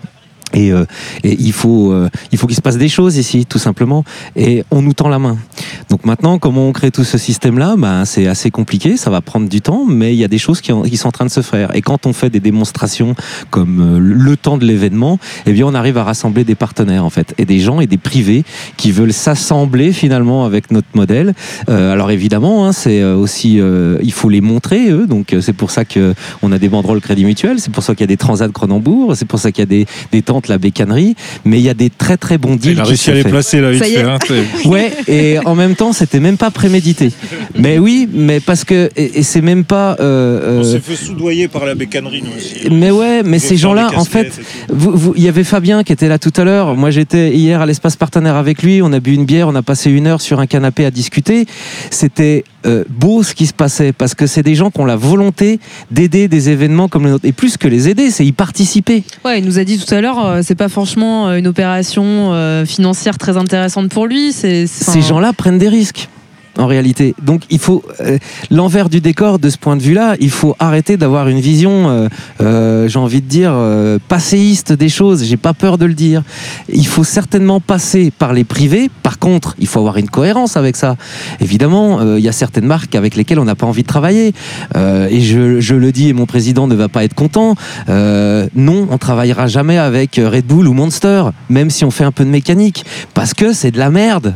[0.54, 0.86] Et, euh,
[1.24, 4.04] il faut, euh, il faut qu'il se passe des choses ici, tout simplement.
[4.36, 5.38] Et on nous tend la main.
[5.90, 7.76] Donc maintenant, comment on crée tout ce système-là?
[7.78, 10.62] Ben, C'est assez compliqué, ça va prendre du temps, mais il y a des choses
[10.62, 11.76] qui, sont en train de se faire.
[11.76, 13.16] Et quand on fait des démonstrations
[13.50, 17.10] comme euh, le temps de l'événement, eh bien, on arrive à rassembler des partenaires, en
[17.10, 18.44] fait, et des gens et des privés
[18.78, 21.34] qui veulent s'assembler finalement avec notre modèle.
[21.70, 23.60] Euh, alors évidemment, hein, c'est euh, aussi,
[24.02, 25.08] il faut les montrer, eux.
[25.08, 28.02] Donc c'est pour ça que on a des banderoles Crédit Mutuel, c'est pour ça qu'il
[28.02, 31.16] y a des Transats Cronenbourg, c'est pour ça qu'il y a des, des La Bécannerie,
[31.46, 33.62] mais il y a des très très bons deals Il a réussi à les placer
[33.62, 34.02] là, vite fait.
[34.02, 34.18] hein,
[34.66, 37.12] Ouais, et en même temps, c'était même pas prémédité.
[37.58, 39.96] Mais oui, mais parce que et, et c'est même pas.
[40.00, 42.70] euh, On euh, s'est fait soudoyer par la bécannerie, nous aussi.
[42.72, 46.08] mais ouais, mais ces gens-là, en fait, vous- vous- il y avait Fabien qui était
[46.08, 46.76] là tout à l'heure.
[46.76, 48.82] Moi, j'étais hier à l'espace partenaire avec lui.
[48.82, 51.46] On a bu une bière, on a passé une heure sur un canapé à discuter.
[51.92, 54.96] C'était euh, beau ce qui se passait parce que c'est des gens qui ont la
[54.96, 55.60] volonté
[55.92, 57.26] d'aider des événements comme le nôtre.
[57.26, 59.04] Et plus que les aider, c'est y participer.
[59.26, 62.34] Ouais, il nous a dit tout à l'heure, euh, c'est pas franchement euh, une opération
[62.34, 64.32] euh, financière très intéressante pour lui.
[64.32, 66.10] C'est Ces gens-là prennent des risques.
[66.60, 68.18] En réalité, donc il faut euh,
[68.52, 70.18] l'envers du décor de ce point de vue-là.
[70.20, 72.10] Il faut arrêter d'avoir une vision, euh,
[72.42, 73.54] euh, j'ai envie de dire,
[74.10, 75.24] passéiste des choses.
[75.24, 76.22] J'ai pas peur de le dire.
[76.68, 78.92] Il faut certainement passer par les privés.
[79.04, 80.98] Par contre, il faut avoir une cohérence avec ça.
[81.40, 84.34] Évidemment, il y a certaines marques avec lesquelles on n'a pas envie de travailler.
[84.76, 87.56] Et je, je le dis, et mon président ne va pas être content.
[87.88, 92.26] Non, on travaillera jamais avec Red Bull ou Monster, même si on fait un peu
[92.26, 92.84] de mécanique,
[93.14, 94.36] parce que c'est de la merde.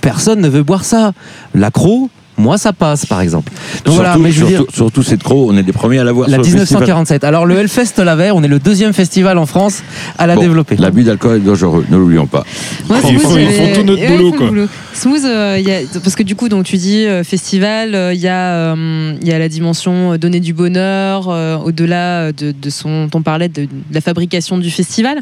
[0.00, 1.12] Personne ne veut boire ça.
[1.54, 3.50] L'accro, moi, ça passe, par exemple.
[3.52, 4.64] Donc surtout, voilà, mais je veux dire.
[4.72, 6.82] surtout, cette croix, on est les premiers à l'avoir La sur le festival.
[6.82, 7.24] 1947.
[7.24, 9.82] Alors le Hellfest l'avait, on est le deuxième festival en France
[10.18, 10.76] à la Bon, développer.
[10.76, 12.44] L'abus d'alcool est dangereux, ne l'oublions pas.
[12.88, 14.46] Moi, Ils Smooth, font- ils font tout notre Ouais, boulot, quoi.
[14.48, 14.66] boulot.
[14.94, 18.20] Smooth, euh, y a- parce que du coup, donc tu dis euh, festival, euh, il
[18.20, 22.70] y a, euh, il y a la dimension donner du bonheur, euh, au-delà de, de
[22.70, 25.18] son, on parlait de, de la fabrication du festival,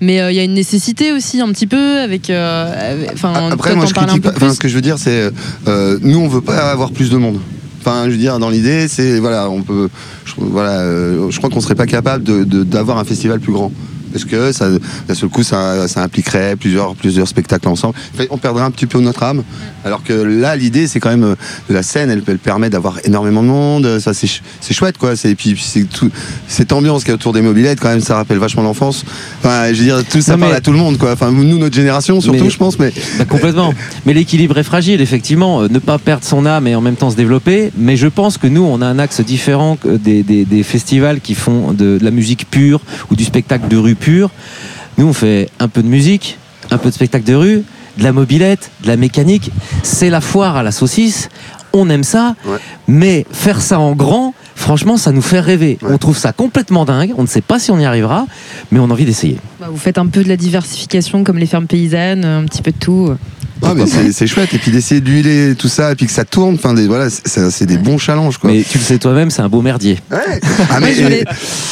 [0.00, 3.32] mais euh, il y a une nécessité aussi un petit peu avec, euh, avec- enfin,
[3.50, 4.50] Après, toi, moi, je critique pas.
[4.54, 5.30] Ce que je veux dire, c'est
[5.68, 7.38] euh, nous, on veut pas avoir plus de monde.
[7.80, 9.90] Enfin, je veux dire, dans l'idée, c'est voilà, on peut,
[10.24, 12.24] je, voilà, euh, je crois qu'on serait pas capable
[12.64, 13.70] d'avoir un festival plus grand.
[14.14, 14.68] Parce que ça,
[15.08, 17.94] d'un seul coup, ça, ça impliquerait plusieurs, plusieurs spectacles ensemble.
[18.30, 19.42] On perdrait un petit peu notre âme.
[19.84, 21.34] Alors que là, l'idée, c'est quand même euh,
[21.68, 23.98] la scène, elle, elle permet d'avoir énormément de monde.
[23.98, 25.16] Ça, c'est, ch- c'est chouette, quoi.
[25.16, 26.08] C'est, et puis, c'est tout,
[26.46, 29.04] cette ambiance qu'il y a autour des mobilettes, quand même, ça rappelle vachement l'enfance.
[29.40, 31.10] Enfin, je veux dire, tout ça Non, parle à tout le monde, quoi.
[31.12, 32.92] Enfin, nous, notre génération, surtout, Mais- je pense, mais.
[33.18, 33.74] Bah, complètement.
[34.06, 35.62] Mais l'équilibre est fragile, effectivement.
[35.62, 37.72] Euh, Ne pas perdre son âme et en même temps se développer.
[37.76, 41.20] Mais je pense que nous, on a un axe différent que des, des- des festivals
[41.20, 44.30] qui font de, de la musique pure ou du spectacle de rue pure.
[44.98, 46.36] Nous, on fait un peu de musique,
[46.70, 47.64] un peu de spectacle de rue,
[47.96, 49.50] de la mobilette, de la mécanique.
[49.82, 51.30] C'est la foire à la saucisse.
[51.72, 52.36] On aime ça.
[52.44, 52.58] Ouais.
[52.86, 54.34] Mais faire ça en grand,
[54.64, 55.78] franchement, ça nous fait rêver.
[55.82, 55.90] Ouais.
[55.92, 57.12] On trouve ça complètement dingue.
[57.18, 58.26] On ne sait pas si on y arrivera,
[58.72, 59.36] mais on a envie d'essayer.
[59.60, 62.72] Bah, vous faites un peu de la diversification comme les fermes paysannes, un petit peu
[62.72, 63.12] de tout.
[63.66, 64.52] Ah, mais c'est, c'est chouette.
[64.52, 66.54] Et puis d'essayer d'huiler tout ça, et puis que ça tourne.
[66.56, 68.50] Enfin, des, voilà, c'est, c'est- c'est des bons challenges, quoi.
[68.50, 69.98] Mais tu le sais toi-même, c'est un beau merdier.
[70.10, 70.40] Ouais.
[70.70, 71.24] Ah, mais, je, voulais,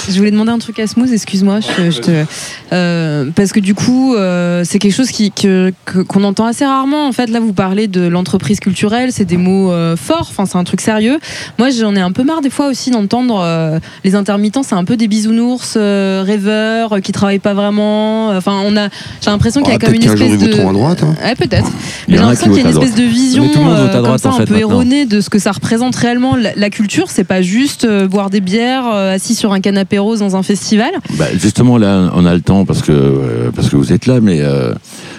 [0.08, 1.58] je voulais demander un truc à Smooth, excuse-moi.
[1.60, 2.24] je- je te-
[2.72, 6.64] euh, parce que du coup, euh, c'est quelque chose qui, que- que- qu'on entend assez
[6.64, 7.06] rarement.
[7.08, 10.56] En fait, là, vous parlez de l'entreprise culturelle, c'est des mots euh, forts, enfin, c'est
[10.58, 11.18] un truc sérieux.
[11.58, 14.84] Moi, j'en ai un peu marre des fois aussi d'entendre euh, les intermittents, c'est un
[14.84, 18.28] peu des bisounours euh, rêveurs euh, qui travaillent pas vraiment.
[18.30, 18.88] Enfin, on a,
[19.20, 20.50] j'ai l'impression qu'il y a Ah, comme une espèce de.
[20.50, 21.14] voteront à droite, hein.
[21.22, 21.70] Ouais, peut-être.
[22.08, 25.06] Mais j'ai l'impression qu'il y a une espèce de vision comme ça, un peu erronée
[25.06, 26.36] de ce que ça représente réellement.
[26.36, 30.42] La, culture, c'est pas juste boire des bières assis sur un canapé rose dans un
[30.42, 30.90] festival.
[31.18, 34.40] Bah, justement, là, on a le temps parce que, parce que vous êtes là, mais
[34.40, 34.72] euh,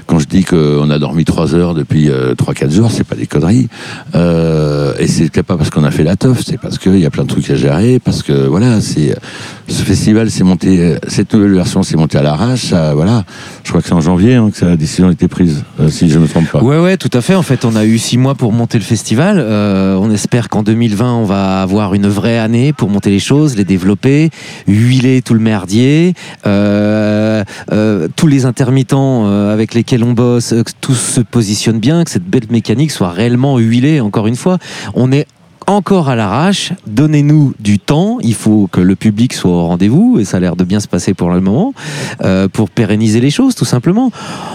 [0.05, 3.69] quand je dis qu'on a dormi 3 heures depuis 3-4 jours, c'est pas des conneries.
[4.15, 7.09] Euh, et c'est pas parce qu'on a fait la teuf, c'est parce qu'il y a
[7.09, 9.15] plein de trucs à gérer, parce que voilà, c'est
[9.67, 12.71] ce festival s'est monté, cette nouvelle version s'est montée à l'arrache.
[12.71, 13.23] Voilà,
[13.63, 16.09] je crois que c'est en janvier hein, que la décision a été prise, euh, si
[16.09, 16.61] je me trompe pas.
[16.61, 17.35] Ouais, ouais, tout à fait.
[17.35, 19.37] En fait, on a eu six mois pour monter le festival.
[19.39, 23.55] Euh, on espère qu'en 2020, on va avoir une vraie année pour monter les choses,
[23.55, 24.29] les développer,
[24.67, 26.13] huiler tout le merdier,
[26.45, 31.79] euh, euh, tous les intermittents euh, avec lesquels on bosse, euh, que tous se positionnent
[31.79, 34.01] bien, que cette belle mécanique soit réellement huilée.
[34.01, 34.57] Encore une fois,
[34.93, 35.27] on est
[35.67, 40.25] encore à l'arrache, donnez-nous du temps, il faut que le public soit au rendez-vous, et
[40.25, 41.73] ça a l'air de bien se passer pour le moment,
[42.23, 44.11] euh, pour pérenniser les choses tout simplement.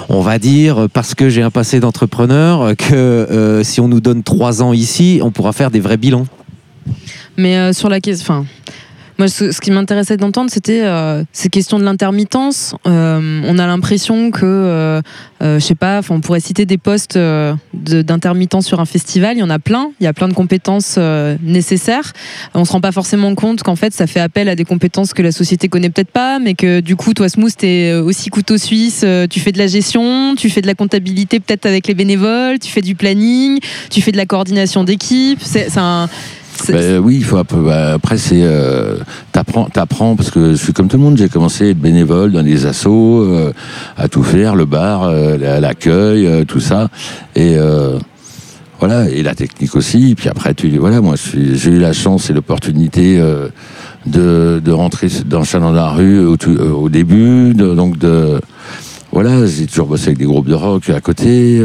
[0.08, 4.22] On va dire, parce que j'ai un passé d'entrepreneur, que euh, si on nous donne
[4.22, 6.26] trois ans ici, on pourra faire des vrais bilans.
[7.36, 8.34] Mais euh, sur la question.
[8.34, 8.46] Enfin,
[9.18, 12.76] moi, ce, ce qui m'intéressait d'entendre, c'était euh, ces questions de l'intermittence.
[12.86, 15.02] Euh, on a l'impression que, euh,
[15.42, 19.36] euh, je sais pas, on pourrait citer des postes euh, d'intermittents sur un festival.
[19.36, 19.90] Il y en a plein.
[20.00, 20.98] Il y a plein de compétences
[21.42, 22.12] nécessaires.
[22.54, 25.22] On se rend pas forcément compte qu'en fait, ça fait appel à des compétences que
[25.22, 29.04] la société connaît peut-être pas, mais que du coup, toi, Smooth, t'es aussi couteau suisse.
[29.30, 32.70] tu fais de la gestion, tu fais de la comptabilité peut-être avec les bénévoles, tu
[32.70, 33.58] fais du planning,
[33.90, 35.40] tu fais de la coordination d'équipe.
[35.42, 36.08] C'est un
[36.72, 38.96] Ben oui, il faut bah, après, c'est euh,
[39.32, 41.16] t'apprends, t'apprends parce que je suis comme tout le monde.
[41.16, 43.52] J'ai commencé à être bénévole dans des assos, euh,
[43.96, 46.88] à tout faire, le bar, euh, la- l'accueil, euh, tout ça,
[47.36, 47.98] et euh,
[48.80, 50.14] voilà, et la technique aussi.
[50.16, 53.48] Puis après, tu voilà, moi, j'ai eu la chance et l'opportunité euh,
[54.06, 58.40] de, de rentrer dans le Chalon la rue au, tout- au début, de- donc de
[59.12, 61.60] voilà, j'ai toujours bossé avec des groupes de rock à côté.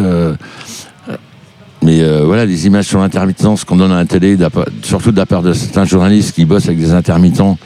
[1.84, 4.38] Euh, mais euh, voilà, les images sur l'intermittence qu'on donne à la télé,
[4.84, 7.58] surtout de la part de certains journalistes qui bossent avec des intermittents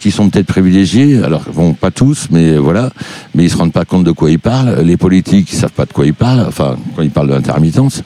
[0.00, 2.90] qui sont peut-être privilégiés, alors bon, pas tous, mais voilà,
[3.34, 4.80] mais ils se rendent pas compte de quoi ils parlent.
[4.82, 8.02] Les politiques, ils savent pas de quoi ils parlent, enfin, quand ils parlent de l'intermittence,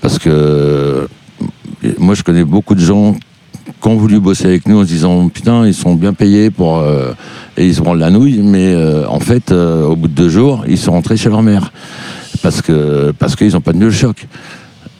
[0.00, 1.06] parce que euh,
[1.98, 3.16] moi, je connais beaucoup de gens
[3.80, 6.78] qui ont voulu bosser avec nous en se disant putain, ils sont bien payés pour
[6.78, 7.12] euh,
[7.56, 10.28] et ils se branlent la nouille, mais euh, en fait, euh, au bout de deux
[10.28, 11.72] jours, ils sont rentrés chez leur mère
[12.44, 14.28] parce que parce qu'ils n'ont pas tenu le choc.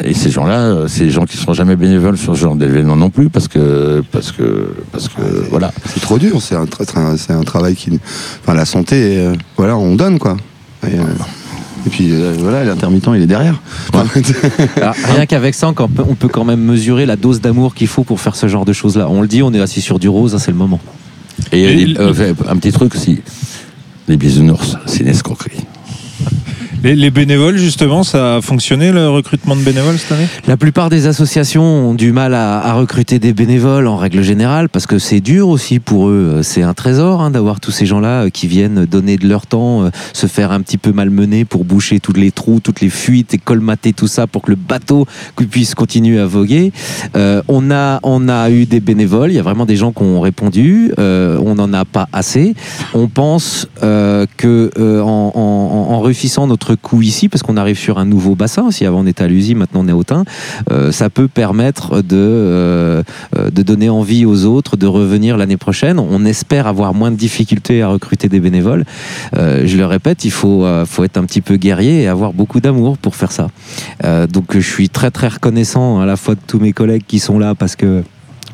[0.03, 2.57] Et ces gens-là, euh, c'est des gens qui ne seront jamais bénévoles sur ce genre
[2.57, 5.21] d'événement non plus, parce que parce que parce que
[5.51, 5.71] voilà.
[5.87, 8.01] C'est trop dur, c'est un, tra- tra- c'est un travail qui.
[8.43, 10.37] Enfin, la santé, euh, voilà, on donne quoi.
[10.83, 11.03] Et, euh,
[11.87, 13.61] et puis euh, voilà, l'intermittent, il est derrière.
[13.93, 17.87] Alors, rien qu'avec ça, on peut, on peut quand même mesurer la dose d'amour qu'il
[17.87, 19.07] faut pour faire ce genre de choses-là.
[19.09, 20.81] On le dit, on est assis sur du rose, hein, c'est le moment.
[21.53, 23.21] Et, Et les- il- euh, fait, un petit truc aussi.
[24.09, 25.65] Les bisounours, c'est une escroquerie.
[26.85, 30.29] Les, les bénévoles, justement, ça a fonctionné le recrutement de bénévoles cette année?
[30.47, 34.87] La plupart des associations ont du mal à, recruter des bénévoles en règle générale parce
[34.87, 36.41] que c'est dur aussi pour eux.
[36.43, 39.85] C'est un trésor hein, d'avoir tous ces gens-là euh, qui viennent donner de leur temps,
[39.85, 43.33] euh, se faire un petit peu malmener pour boucher tous les trous, toutes les fuites
[43.33, 45.07] et colmater tout ça pour que le bateau
[45.51, 46.71] puisse continuer à voguer.
[47.17, 50.03] Euh, on, a, on a eu des bénévoles, il y a vraiment des gens qui
[50.03, 52.55] ont répondu, on n'en a pas assez.
[52.93, 57.99] On pense que euh, en, en, en enrichissant notre contre-coup ici, parce qu'on arrive sur
[57.99, 58.71] un nouveau bassin.
[58.71, 60.25] Si avant on était à l'usine, maintenant on est au Tain,
[60.71, 63.03] euh, ça peut permettre de, euh,
[63.37, 65.99] euh, de donner envie aux autres de revenir l'année prochaine.
[65.99, 68.85] On espère avoir moins de difficultés à recruter des bénévoles.
[69.35, 72.99] Je le répète, il faut, faut être un petit peu guerrier et avoir beaucoup d'amour
[72.99, 73.49] pour faire ça.
[74.33, 77.39] Donc je suis très très reconnaissant à la fois de tous mes collègues qui sont
[77.39, 78.03] là parce que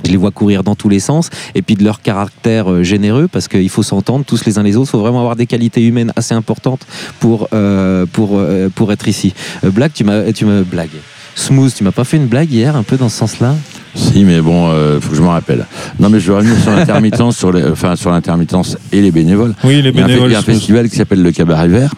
[0.05, 3.29] je les vois courir dans tous les sens et puis de leur caractère euh, généreux
[3.31, 4.89] parce qu'il faut s'entendre tous les uns les autres.
[4.89, 6.87] Il faut vraiment avoir des qualités humaines assez importantes
[7.19, 9.35] pour, euh, pour, euh, pour être ici.
[9.65, 10.91] Euh, Blague, tu m'as tu m'as blague.
[11.35, 13.55] Smooth, tu m'as pas fait une blague hier un peu dans ce sens-là?
[13.95, 15.67] Si, mais bon, euh, faut que je m'en rappelle.
[15.99, 19.55] Non, mais je vais revenir sur l'intermittence, sur les, enfin sur l'intermittence et les bénévoles.
[19.65, 20.31] Oui, les Il y a un, bénévoles.
[20.31, 21.95] il y a un festival qui s'appelle le Cabaret Vert,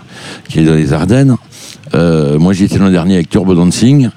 [0.49, 1.37] qui est dans les Ardennes.
[1.95, 4.09] Euh, moi, j'y étais l'an dernier avec Turbo Dancing.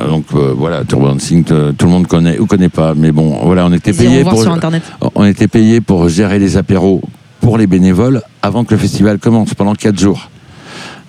[0.00, 3.12] Euh, Donc euh, voilà, Turbo Dancing, t- tout le monde connaît ou connaît pas, mais
[3.12, 4.82] bon, voilà, on était payé pour sur internet.
[5.14, 7.00] on était payé pour gérer les apéros
[7.40, 10.28] pour les bénévoles avant que le festival commence pendant quatre jours.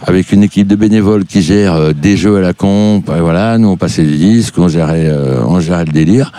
[0.08, 3.58] Avec une équipe de bénévoles qui gère euh, des jeux à la comp, et voilà,
[3.58, 6.32] nous on passait les disques, on gérait, euh, on gérait le délire.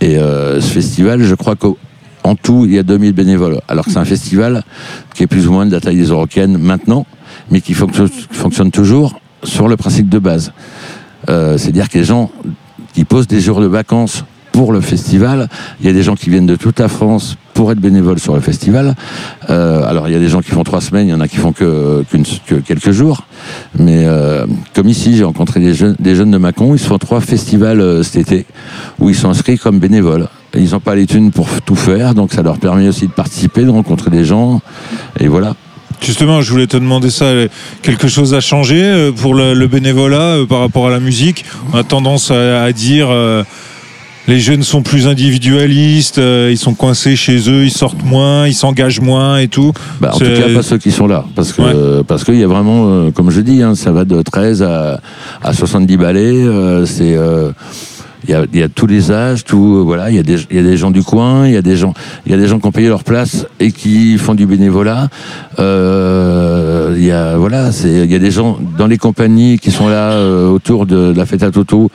[0.00, 3.60] Et euh, ce festival, je crois qu'en tout, il y a 2000 bénévoles.
[3.68, 4.62] Alors que c'est un festival
[5.14, 7.06] qui est plus ou moins de la taille des Eurocaines maintenant,
[7.50, 10.52] mais qui fonctionne toujours sur le principe de base.
[11.28, 12.30] Euh, C'est-à-dire que les gens
[12.94, 15.48] qui posent des jours de vacances pour le festival,
[15.80, 18.34] il y a des gens qui viennent de toute la France pour être bénévoles sur
[18.34, 18.94] le festival.
[19.50, 21.28] Euh, alors il y a des gens qui font trois semaines, il y en a
[21.28, 22.04] qui font que,
[22.66, 23.24] quelques jours.
[23.78, 26.98] Mais euh, comme ici, j'ai rencontré des jeunes, des jeunes de Mâcon, ils se font
[26.98, 28.46] trois festivals cet été
[28.98, 30.28] où ils sont inscrits comme bénévoles.
[30.56, 33.64] Ils n'ont pas les thunes pour tout faire, donc ça leur permet aussi de participer,
[33.64, 34.60] de rencontrer des gens.
[35.20, 35.54] Et voilà.
[36.00, 37.26] Justement, je voulais te demander ça.
[37.82, 41.44] Quelque chose a changé euh, pour le, le bénévolat euh, par rapport à la musique?
[41.72, 43.42] On a tendance à, à dire euh,
[44.28, 48.54] les jeunes sont plus individualistes, euh, ils sont coincés chez eux, ils sortent moins, ils
[48.54, 49.72] s'engagent moins et tout.
[50.00, 51.24] Bah, en tout cas, pas ceux qui sont là.
[51.34, 52.04] Parce que Ouais.
[52.06, 55.00] parce qu'il y a vraiment, euh, comme je dis, hein, ça va de 13 à,
[55.42, 56.20] à 70 balais.
[56.20, 57.50] euh, c'est euh,
[58.24, 60.10] il y, a, y a tous les âges, tout euh, voilà.
[60.10, 61.94] Il y a des y a des gens du coin, il y a des gens
[62.26, 65.08] il y a des gens qui ont payé leur place et qui font du bénévolat.
[65.58, 69.88] Euh, Il y a voilà, il y a des gens dans les compagnies qui sont
[69.88, 71.90] là euh, autour de, la fête à Toto.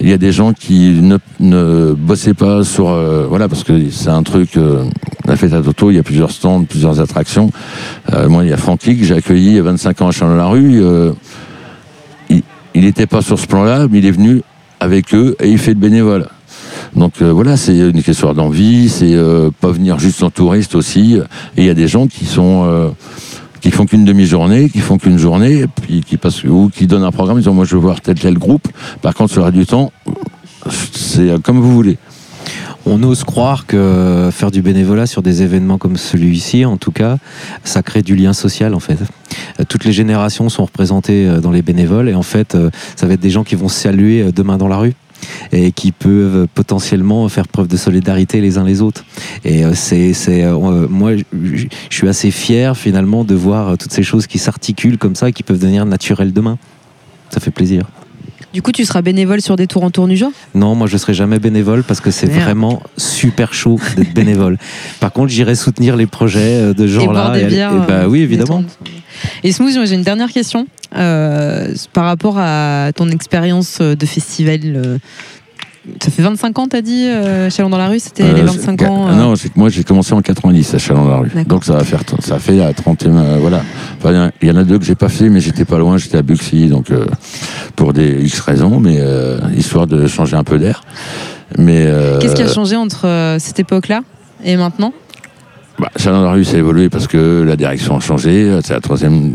[0.00, 3.90] Il y a des gens qui ne, ne bossaient pas sur euh, voilà parce que
[3.90, 4.56] c'est un truc.
[4.56, 4.84] euh,
[5.26, 7.50] la fête à Toto, il y a plusieurs stands, plusieurs attractions.
[8.14, 10.10] Euh, moi, il y a Francky que j'ai accueilli il y a 25 ans à
[10.10, 10.82] Chalon-la-Rue.
[10.82, 11.12] Euh,
[12.74, 14.42] il n'était pas sur ce plan-là, mais il est venu
[14.80, 16.28] avec eux et il fait de bénévole.
[16.94, 21.18] Donc euh, voilà, c'est une histoire d'envie, c'est euh, pas venir juste en touriste aussi.
[21.56, 22.88] Et il y a des gens qui sont euh,
[23.60, 27.12] qui font qu'une demi-journée, qui font qu'une journée, puis qui passent ou qui donnent un
[27.12, 28.68] programme, ils disent moi je veux voir tel tel groupe.
[29.02, 29.92] Par contre, sur du temps,
[30.92, 31.98] c'est euh, comme vous voulez.
[32.86, 37.18] On ose croire que faire du bénévolat sur des événements comme celui-ci, en tout cas,
[37.64, 38.98] ça crée du lien social en fait.
[39.68, 43.14] Toutes les générations sont représentées euh, dans les bénévoles et en fait, euh, ça va
[43.14, 44.94] être des gens qui vont se saluer euh, demain dans la rue
[45.50, 49.04] et qui peuvent potentiellement faire preuve de solidarité les uns les autres.
[49.44, 50.46] Et c'est, c'est,
[50.88, 55.28] moi, je suis assez fier finalement de voir toutes ces choses qui s'articulent comme ça
[55.28, 56.56] et qui peuvent devenir naturelles demain.
[57.30, 57.82] Ça fait plaisir.
[58.54, 61.38] Du coup, tu seras bénévole sur des tours en tournugeant Non, moi je serai jamais
[61.38, 64.56] bénévole parce que c'est vraiment super chaud d'être bénévole.
[65.00, 67.30] Par contre, j'irai soutenir les projets euh, de et genre-là.
[67.34, 67.72] des aller- bières.
[67.72, 68.64] et bah euh, oui, évidemment.
[69.44, 74.98] Et Smooth, j'ai une dernière question euh, par rapport à ton expérience de festival.
[75.88, 78.44] Euh, ça fait 25 ans, t'as dit, euh, Chalon dans la rue C'était les Euh,
[78.46, 81.28] 25 c'est- ans euh, Non, c'est que moi j'ai commencé en 90 à Chalon-la-Rue.
[81.34, 81.44] D'accord.
[81.46, 83.62] Donc ça va faire, ça fait à 30 euh, voilà.
[83.98, 86.18] Enfin, il y en a deux que j'ai pas fait, mais j'étais pas loin, j'étais
[86.18, 87.06] à Buxy, donc euh,
[87.76, 90.82] pour des X raisons, mais euh, histoire de changer un peu d'air.
[91.56, 94.00] Mais euh, Qu'est-ce qui a changé entre euh, cette époque-là
[94.44, 94.92] et maintenant?
[95.78, 99.34] Bah, Chalon-la-Rue s'est évolué parce que la direction a changé, c'est la troisième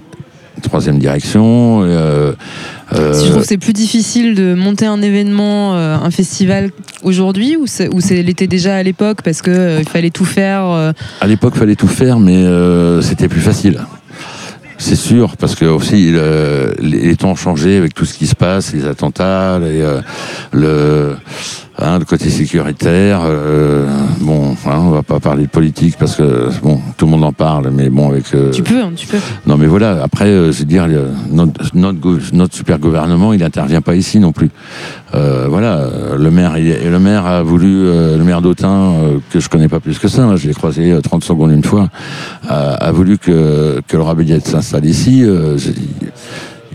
[0.64, 1.82] troisième direction.
[1.84, 2.34] euh,
[2.94, 6.72] euh, Si je trouve que c'est plus difficile de monter un événement, euh, un festival
[7.04, 10.64] aujourd'hui, ou c'est ou c'est l'était déjà à l'époque parce que il fallait tout faire.
[11.22, 12.44] À l'époque, fallait tout faire, mais
[13.02, 13.80] c'était plus facile.
[14.80, 18.36] C'est sûr, parce que aussi le- les, temps ont changé avec tout ce qui se
[18.36, 19.82] passe, les attentats, les,
[20.52, 21.16] le,
[21.80, 23.22] hein, le côté sécuritaire.
[23.24, 23.88] euh,
[24.22, 27.34] bon, hein, on va pas parler de politique parce que bon, tout le monde en
[27.34, 28.26] parle, mais bon, avec.
[28.34, 29.18] euh, Tu peux, hein, tu peux.
[29.48, 30.02] non, mais voilà.
[30.04, 30.88] Après, euh, je veux dire,
[31.32, 31.98] notre, notre,
[32.34, 34.50] notre super gouvernement, il n'intervient pas ici non plus.
[35.16, 39.40] Euh, voilà, le maire, il, le maire a voulu, euh, le maire d'Autun, euh, que
[39.40, 41.90] je connais pas plus que ça, hein, je l'ai croisé euh, 30 secondes une fois,
[42.50, 45.24] a, a voulu que, que le Rabelliette s'installe ici.
[45.24, 45.70] euh, je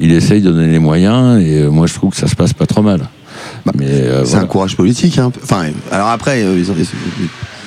[0.00, 2.66] il essaye de donner les moyens et moi je trouve que ça se passe pas
[2.66, 3.00] trop mal.
[3.66, 4.44] Bah, mais euh, C'est voilà.
[4.44, 5.18] un courage politique.
[5.18, 5.32] Hein.
[5.42, 6.86] Enfin, alors après, euh, ils, ont- ils-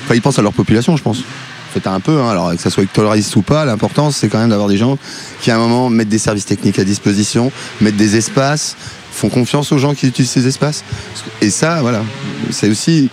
[0.05, 1.23] enfin, ils pensent à leur population, je pense.
[1.73, 4.49] fait un peu, hein, alors que ça soit électoraliste ou pas, l'important c'est quand même
[4.49, 4.97] d'avoir des gens
[5.41, 8.75] qui à un moment mettent des services techniques à disposition, mettent des espaces,
[9.13, 10.83] font confiance aux gens qui utilisent ces espaces.
[11.41, 12.01] Et ça, voilà,
[12.49, 13.09] c'est aussi,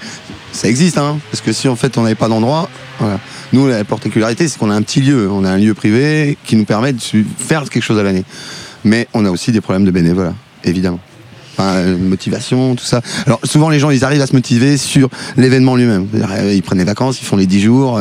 [0.51, 2.68] ça existe, hein, parce que si en fait on n'avait pas d'endroit,
[2.99, 3.20] voilà.
[3.53, 6.57] Nous, la particularité, c'est qu'on a un petit lieu, on a un lieu privé qui
[6.57, 7.01] nous permet de
[7.39, 8.24] faire quelque chose à l'année.
[8.85, 10.99] Mais on a aussi des problèmes de bénévolat, évidemment.
[11.61, 13.01] Euh, motivation, tout ça.
[13.27, 16.07] Alors souvent les gens ils arrivent à se motiver sur l'événement lui-même.
[16.15, 18.01] Euh, Ils prennent les vacances, ils font les 10 jours,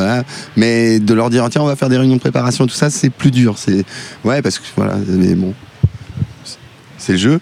[0.56, 3.10] mais de leur dire tiens on va faire des réunions de préparation, tout ça c'est
[3.10, 3.56] plus dur.
[3.58, 3.84] C'est
[4.24, 5.54] ouais parce que voilà, mais bon,
[6.98, 7.40] c'est le jeu.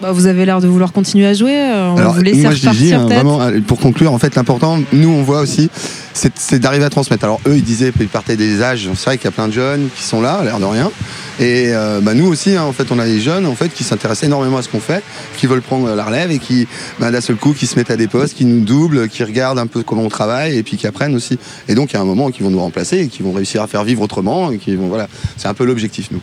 [0.00, 1.54] Bah, vous avez l'air de vouloir continuer à jouer.
[1.54, 4.18] euh, On va Alors, vous laisser moi, je dis, hein, vraiment, euh, pour conclure, en
[4.18, 5.70] fait, l'important, nous, on voit aussi,
[6.12, 7.24] c'est c'est d'arriver à transmettre.
[7.24, 8.90] Alors, eux, ils disaient, ils partaient des âges.
[8.94, 10.90] C'est vrai qu'il y a plein de jeunes qui sont là, à l'air de rien.
[11.40, 13.84] Et euh, bah, nous aussi, hein, en fait, on a des jeunes, en fait, qui
[13.84, 15.02] s'intéressent énormément à ce qu'on fait,
[15.38, 16.68] qui veulent prendre la relève et qui,
[17.00, 19.58] bah, d'un seul coup, qui se mettent à des postes, qui nous doublent, qui regardent
[19.58, 21.38] un peu comment on travaille et puis qui apprennent aussi.
[21.68, 23.62] Et donc, il y a un moment qui vont nous remplacer et qui vont réussir
[23.62, 24.50] à faire vivre autrement.
[24.50, 26.20] Et qui vont, voilà, c'est un peu l'objectif, nous.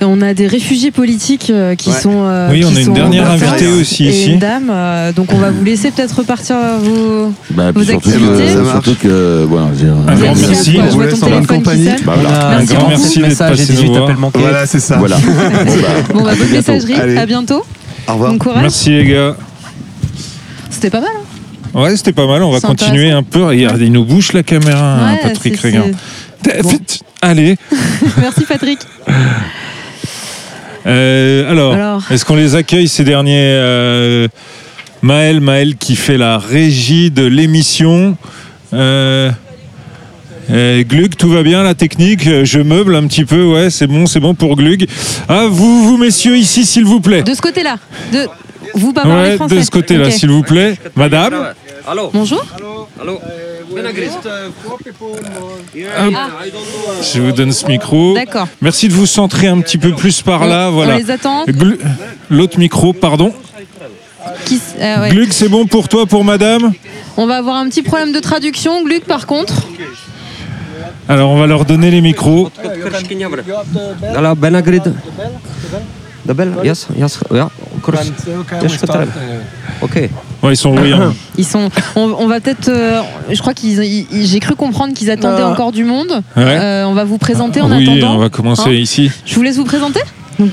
[0.00, 2.00] Et on a des réfugiés politiques euh, qui Ouais.
[2.00, 2.24] sont.
[2.26, 4.32] euh, Oui, on a une dernière en invitée aussi Et ici.
[4.32, 4.70] une dame.
[4.70, 7.32] euh, donc on va vous laisser peut-être repartir à vos.
[7.50, 8.54] Bah, Vos surtout, activités.
[8.54, 10.76] que, surtout que voilà, j'ai Un grand merci.
[10.78, 11.88] On je vous vois laisse ton en bonne téléphone qui compagnie.
[12.04, 12.46] Bah, voilà.
[12.48, 14.04] Un Merci grand merci d'être message et passé 18 nous voir.
[14.04, 14.38] appels manqués.
[14.40, 14.96] Voilà, c'est ça.
[14.98, 15.16] Voilà.
[16.14, 16.72] Bon, bah, bah, à bonne bientôt.
[16.72, 16.94] messagerie.
[16.94, 17.16] Allez.
[17.16, 17.64] À bientôt.
[18.08, 18.32] Au revoir.
[18.32, 18.62] Bon courage.
[18.62, 19.36] Merci les gars.
[20.70, 21.10] C'était pas mal.
[21.16, 22.42] hein Ouais, c'était pas mal.
[22.42, 23.44] On va continuer un peu.
[23.44, 25.58] Regardez, il nous bouge la caméra, hein, Ouais, Patrick.
[25.60, 25.92] Regarde.
[26.62, 26.78] Bon.
[27.22, 27.56] Allez.
[28.20, 28.78] Merci Patrick.
[30.86, 32.02] Euh, alors, Alors.
[32.10, 34.28] est-ce qu'on les accueille ces derniers euh,
[35.02, 38.16] Maël, Maël qui fait la régie de l'émission.
[38.72, 39.30] Euh,
[40.50, 44.06] euh, Glug, tout va bien, la technique Je meuble un petit peu, ouais, c'est bon,
[44.06, 44.86] c'est bon pour Glug.
[45.28, 47.22] Ah, vous, vous messieurs, ici, s'il vous plaît.
[47.22, 47.76] De ce côté-là.
[48.12, 48.26] De...
[48.74, 49.56] Vous Ouais, français.
[49.56, 50.76] de ce côté-là, s'il vous plaît.
[50.96, 51.52] Madame
[52.12, 52.44] Bonjour.
[57.02, 58.14] Je vous donne ce micro.
[58.14, 58.48] D'accord.
[58.60, 60.94] Merci de vous centrer un petit peu plus par là, On- voilà.
[60.94, 61.44] On les attend.
[61.46, 61.78] Glu-
[62.30, 63.32] L'autre micro, pardon.
[64.46, 65.10] Qui s- ah ouais.
[65.10, 66.72] Glug, c'est bon pour toi, pour madame
[67.16, 68.82] On va avoir un petit problème de traduction.
[68.84, 69.54] Gluck, par contre.
[71.08, 72.50] Alors, on va leur donner les micros.
[74.14, 74.82] Alors, Ben Agrid.
[76.24, 77.44] Dabel, yes, yes, yeah,
[77.76, 78.10] of course.
[78.62, 79.04] Yes, Qatar.
[79.82, 80.08] Ok.
[80.44, 81.14] Ouais, ils sont bruyants.
[81.38, 81.68] Ils sont.
[81.96, 82.68] On, on va peut-être.
[82.68, 83.82] euh, je crois qu'ils.
[83.82, 85.48] ils- ils- J'ai cru comprendre qu'ils attendaient Euh.
[85.50, 86.22] encore du monde.
[86.36, 86.42] Ouais.
[86.60, 88.14] Euh, on va vous présenter en oui, attendant.
[88.14, 89.10] on va commencer Hein ici.
[89.26, 90.00] Je vous laisse vous présenter.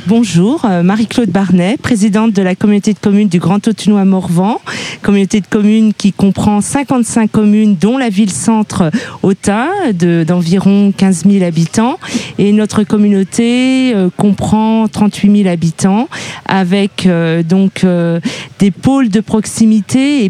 [0.08, 4.62] Bonjour, euh, Marie-Claude Barnet, présidente de la communauté de communes du Grand Autunois Morvan,
[5.02, 8.92] communauté de communes qui comprend 55 communes, dont la ville-centre
[9.24, 11.98] Autun, de- d'environ 15 000 habitants.
[12.38, 16.10] Et notre communauté euh, comprend 38 000 habitants,
[16.46, 18.20] avec euh, donc euh,
[18.60, 20.24] des pôles de proximité,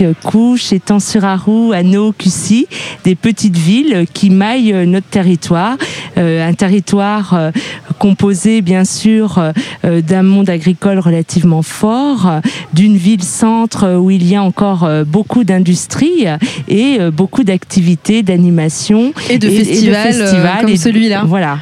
[0.00, 2.66] Épinac, Couche, Étang-sur-Arroux, Anneau, Cussy,
[3.04, 5.76] des petites villes qui maillent euh, notre territoire,
[6.18, 7.50] Euh, un territoire euh,
[7.98, 9.40] composé bien sûr
[9.84, 12.40] d'un monde agricole relativement fort,
[12.74, 16.36] d'une ville-centre où il y a encore beaucoup d'industrie euh,
[16.68, 21.22] et beaucoup d'activités, d'animation Et de festivals, euh, festivals comme et- celui-là.
[21.26, 21.58] Voilà.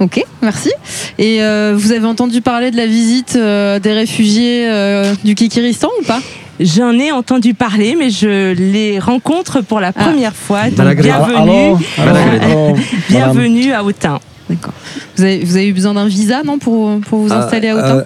[0.00, 0.70] Ok, merci.
[1.18, 5.88] Et euh, vous avez entendu parler de la visite euh, des réfugiés euh, du Kikiristan
[6.00, 6.20] ou pas?
[6.60, 10.04] J'en ai entendu parler, mais je les rencontre pour la Ah.
[10.04, 10.70] première fois.
[10.70, 12.76] Donc, bienvenue, Allô
[13.08, 14.20] bienvenue à Autun.
[14.50, 14.74] D'accord.
[15.16, 18.04] Vous avez, vous avez eu besoin d'un visa, non, pour, pour vous installer à Autun?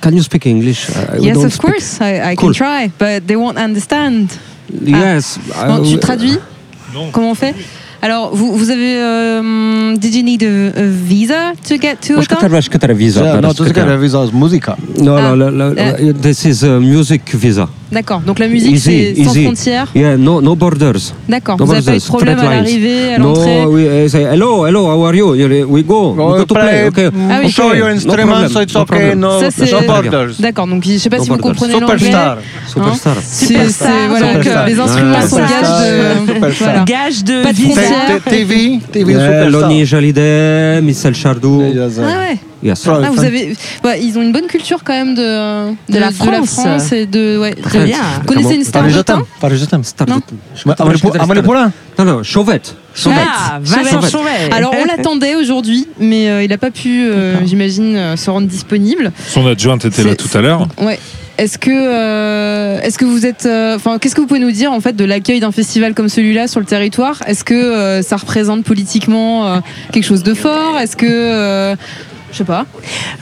[0.00, 0.88] can you speak English?
[0.88, 2.52] Uh, we Yes, of speak- course, I, I Cool.
[2.54, 4.28] can try, but they won't understand.
[4.84, 5.38] Yes.
[5.68, 6.38] Non, uh, tu traduis?
[6.94, 7.10] Non.
[7.12, 7.54] Comment on fait?
[8.02, 9.00] Alors, vous, avez.
[9.38, 12.16] Um, did you need a, visa to get to
[12.94, 13.24] visa.
[13.24, 14.76] Yeah, no, to get a visa musica.
[14.98, 17.68] No, no, no, no, no, this is a music visa.
[17.92, 19.44] D'accord, donc la musique, Easy, c'est sans easy.
[19.44, 19.88] frontières.
[19.94, 21.14] Yeah, no, no borders.
[21.28, 24.08] D'accord, No vous n'avez pas eu de problème à l'arrivée, à l'entrée No, we uh,
[24.08, 25.30] say hello, hello, how are you?
[25.68, 26.88] We go, we go to play.
[26.88, 27.10] Okay?
[27.30, 27.50] Ah oui.
[27.50, 30.92] show your instruments so it's no okay no, Ça, c'est- no borders D'accord, donc je
[30.94, 31.98] ne sais pas No si vous comprenez l'anglais.
[31.98, 33.16] superstar Superstar.
[33.22, 35.72] C'est, Superstar, c'est- voilà, que les instruments sont gages
[36.34, 36.84] de.
[36.84, 41.62] Gage de Pas de TV TV Yeah, superstar Loni Michel Chardou.
[41.62, 42.38] Ah ouais.
[42.66, 42.82] Yes.
[42.88, 46.92] Ah, vous avez, ouais, ils ont une bonne culture quand même de, De la France.
[46.92, 47.38] et de.
[47.38, 47.98] Ouais, Très de- bien.
[48.20, 52.74] Vous connaissez une star d'Autun t'aime Paris je t'aime Star de- Poulain Non, non, Chauvette.
[52.94, 53.20] Chauvette.
[53.28, 54.10] Ah, Vincent Chauvet.
[54.10, 54.52] Chauvet.
[54.52, 58.48] Alors on l'attendait aujourd'hui, mais euh, il n'a pas pu, euh, j'imagine, euh, se rendre
[58.48, 59.12] disponible.
[59.28, 60.66] Son adjointe était là tout à l'heure.
[60.80, 60.98] Ouais.
[61.38, 64.72] Est-ce que, euh, est-ce que vous êtes, euh, enfin, qu'est-ce que vous pouvez nous dire
[64.72, 67.22] en fait de l'accueil d'un festival comme celui-là sur le territoire?
[67.26, 69.58] Est-ce que euh, ça représente politiquement euh,
[69.92, 70.78] quelque chose de fort?
[70.78, 71.76] Est-ce que, euh,
[72.36, 72.66] je sais pas.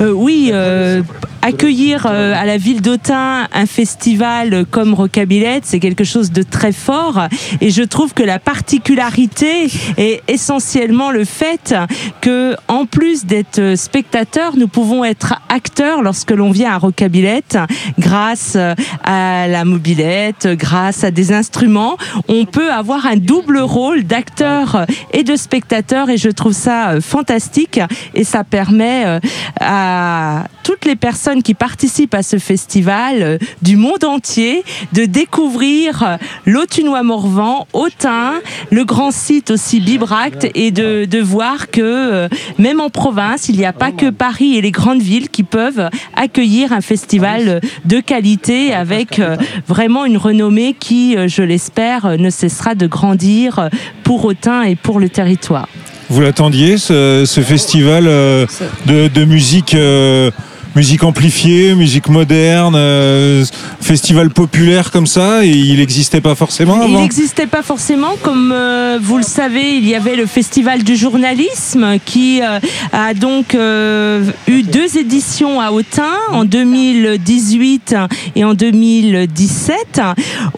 [0.01, 1.01] Euh, oui, euh,
[1.41, 6.73] accueillir euh, à la ville d'Autun un festival comme Rocabillette, c'est quelque chose de très
[6.73, 7.29] fort.
[7.61, 11.77] Et je trouve que la particularité est essentiellement le fait
[12.23, 17.57] que, en plus d'être spectateur, nous pouvons être acteurs lorsque l'on vient à Rocabillette,
[18.01, 18.57] grâce
[19.05, 21.97] à la mobilette, grâce à des instruments.
[22.27, 27.79] On peut avoir un double rôle d'acteur et de spectateur, et je trouve ça fantastique.
[28.15, 29.21] Et ça permet euh,
[29.61, 36.03] à toutes les personnes qui participent à ce festival euh, du monde entier de découvrir
[36.03, 38.35] euh, l'Autunois-Morvan, Autun,
[38.71, 42.29] le grand site aussi Bibract et de, de voir que
[42.59, 45.89] même en province, il n'y a pas que Paris et les grandes villes qui peuvent
[46.17, 49.37] accueillir un festival de qualité avec euh,
[49.69, 53.69] vraiment une renommée qui, je l'espère, ne cessera de grandir
[54.03, 55.69] pour Autun et pour le territoire.
[56.11, 58.47] Vous l'attendiez, ce, ce festival euh,
[58.87, 60.31] de, de musique, euh,
[60.75, 63.45] musique amplifiée, musique moderne, euh,
[63.81, 68.53] festival populaire comme ça, et il n'existait pas forcément Il avant n'existait pas forcément, comme
[68.53, 72.59] euh, vous le savez, il y avait le Festival du journalisme qui euh,
[72.93, 77.95] a donc euh, eu deux éditions à Autun en 2018
[78.35, 80.01] et en 2017.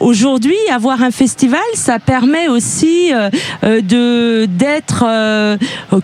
[0.00, 3.28] Aujourd'hui, avoir un festival, ça permet aussi euh,
[3.64, 5.56] euh, de d'être euh,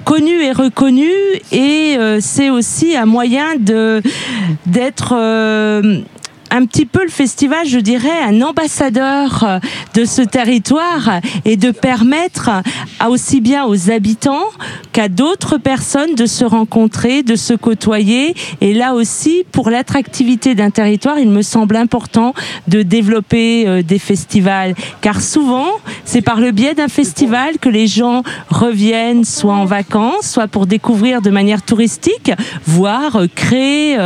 [0.04, 1.10] connu et reconnu
[1.50, 4.01] et euh, c'est aussi un moyen de
[4.66, 6.00] d'être euh,
[6.52, 9.58] un petit peu le festival, je dirais, un ambassadeur euh,
[9.94, 12.50] de ce territoire et de permettre
[13.00, 14.44] à aussi bien aux habitants
[14.92, 18.34] qu'à d'autres personnes de se rencontrer, de se côtoyer.
[18.60, 22.34] Et là aussi, pour l'attractivité d'un territoire, il me semble important
[22.68, 24.74] de développer euh, des festivals.
[25.00, 25.68] Car souvent,
[26.04, 30.66] c'est par le biais d'un festival que les gens reviennent soit en vacances, soit pour
[30.66, 32.30] découvrir de manière touristique,
[32.66, 33.96] voire euh, créer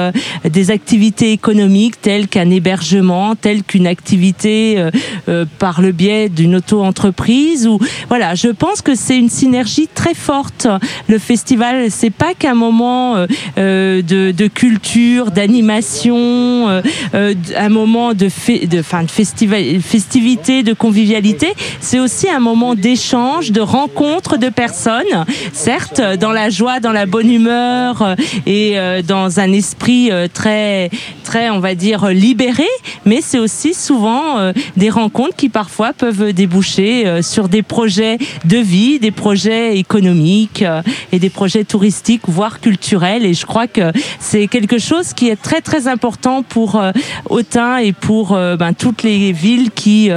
[0.44, 4.91] des activités économiques telles qu'un hébergement, telle qu'une activité euh,
[5.30, 7.66] euh, par le biais d'une auto-entreprise.
[7.66, 7.78] Ou
[8.09, 10.68] voilà, je pense que c'est une synergie très forte.
[11.09, 16.68] Le festival, c'est pas qu'un moment euh, de, culture, d'animation,
[17.14, 21.55] un moment de, fe- de, de festival, festivité, de convivialité.
[21.80, 25.24] C'est aussi un moment d'échange, de rencontre de personnes,
[25.55, 28.14] certes dans la joie, dans la bonne humeur
[28.45, 28.76] et
[29.09, 30.91] dans un esprit très,
[31.24, 32.66] très, on va dire libéré,
[33.05, 38.18] mais c'est aussi souvent euh, des rencontres qui parfois peuvent déboucher euh, sur des projets
[38.45, 43.24] de vie, des projets économiques euh, et des projets touristiques, voire culturels.
[43.24, 46.83] Et je crois que c'est quelque chose qui est très très important pour
[47.31, 50.11] Autun et pour ben, toutes les villes qui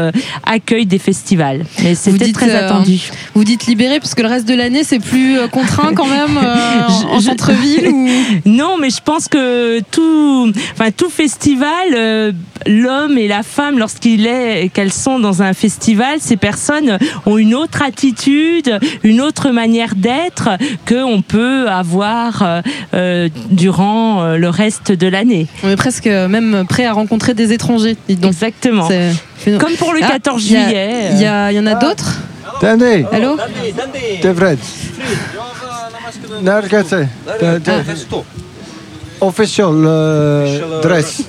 [0.46, 1.66] accueillent des festivals.
[1.84, 3.00] Mais c'était très attendu.
[3.34, 6.38] Vous dites libéré parce que le reste de l'année c'est plus contraint quand même
[7.12, 8.08] en, centre-ville ou
[8.46, 12.32] Non, mais je pense que tout, enfin tout festival, euh,
[12.66, 17.54] l'homme et la femme, lorsqu'il est, qu'elles sont dans un festival, ces personnes ont une
[17.56, 20.50] autre attitude, une autre manière d'être
[20.86, 22.62] que on peut avoir euh,
[22.94, 25.48] euh, durant euh, le reste de l'année.
[25.64, 27.96] on est presque même prêt à rencontrer des étrangers.
[28.10, 28.32] donc.
[28.32, 28.88] Exactement.
[29.60, 31.10] Comme pour le Ah, 14 il y a- juillet.
[31.14, 32.18] Il y, a- il y en a d'autres
[32.62, 33.38] Dandy, Allô?
[37.40, 37.72] Det- det-
[39.22, 39.74] Official
[40.82, 41.24] dress.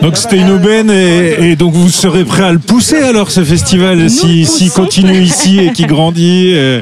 [0.00, 3.44] Donc c'était une aubaine et, et donc vous serez prêt à le pousser alors ce
[3.44, 4.82] festival si- s'il poussons.
[4.82, 6.52] continue ici et qui grandit.
[6.54, 6.80] euh.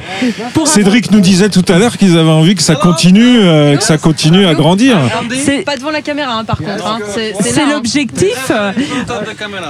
[0.65, 3.99] Cédric nous disait tout à l'heure qu'ils avaient envie que ça continue, euh, que ça
[3.99, 4.97] continue à grandir.
[5.45, 6.87] C'est- Pas devant la caméra hein, par contre.
[6.87, 6.99] hein.
[7.15, 7.71] C'est là, hein.
[7.75, 8.51] l'objectif.
[8.51, 8.73] euh,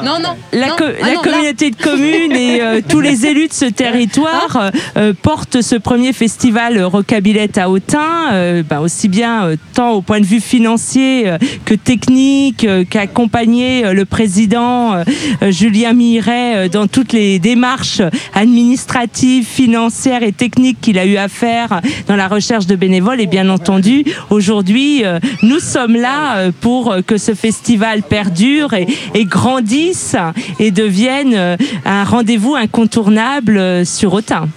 [0.05, 0.37] Non, non.
[0.53, 1.31] La, co- Ah la non, là.
[1.31, 5.77] communauté de communes et euh, tous les élus de ce territoire euh, euh, portent ce
[5.77, 10.41] premier festival Rocabillette à Autun, euh, bah, aussi bien euh, tant au point de vue
[10.41, 15.05] financier euh, que technique, euh, qu'a accompagné euh, le président euh,
[15.51, 18.03] Julien Miret dans toutes les démarches
[18.35, 23.21] administratives, financières et techniques qu'il a eu à faire dans la recherche de bénévoles.
[23.21, 25.03] Et bien entendu, aujourd'hui,
[25.43, 30.17] nous sommes là pour que ce festival perdure et, et grandisse
[30.59, 34.49] et devienne un rendez-vous incontournable sur Autun.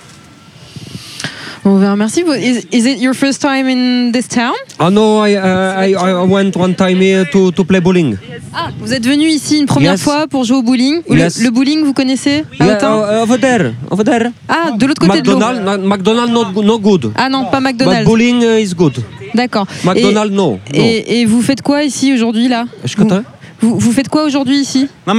[1.64, 2.24] Bon, ben, merci.
[2.24, 4.53] Vous- Is, is it your first time in this town?
[4.80, 8.18] Oh no, I, uh, I I went one time here to, to play bowling.
[8.53, 10.01] Ah, vous êtes venu ici une première Yes.
[10.01, 11.01] fois pour jouer au bowling?
[11.09, 11.39] Le- Yes.
[11.41, 14.32] Le, bowling, vous connaissez Yeah, uh, over there, over there.
[14.49, 15.38] Ah, de l'autre côté de l'eau.
[15.38, 17.11] McDonald's, not, McDonald's not, no good.
[17.16, 18.05] Ah non, pas But McDonald's.
[18.05, 18.95] bowling uh, is good.
[19.34, 19.66] D'accord.
[19.86, 20.51] McDonald's, no.
[20.51, 20.59] no.
[20.74, 22.66] Et, et vous faites quoi ici aujourd'hui là?
[22.84, 23.24] Escuta?
[23.61, 24.89] vous, vous faites quoi aujourd'hui ici?
[25.07, 25.14] Ah,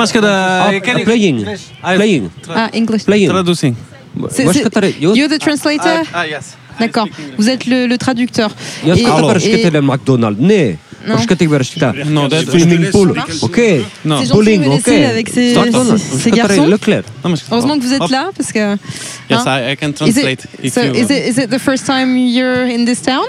[1.04, 1.44] playing.
[1.96, 2.28] Playing.
[2.54, 3.04] Ah, English.
[3.04, 3.30] Playing.
[3.30, 3.74] Traducing.
[5.00, 6.56] You're the translator Ah, yes.
[6.78, 7.08] D'accord.
[7.38, 8.50] Vous êtes le, le traducteur.
[11.06, 12.28] Non.
[12.28, 13.14] Non, swimming pool.
[13.42, 13.60] Ok?
[14.04, 14.22] Non.
[14.24, 14.88] Bowling, ok?
[14.88, 15.54] avec ces,
[17.50, 18.76] Heureusement que vous êtes là parce que.
[19.30, 19.40] Yes.
[19.46, 19.72] Hein?
[19.72, 20.40] I, can Is it,
[20.72, 23.24] so is, it, is it the first time you're in this town?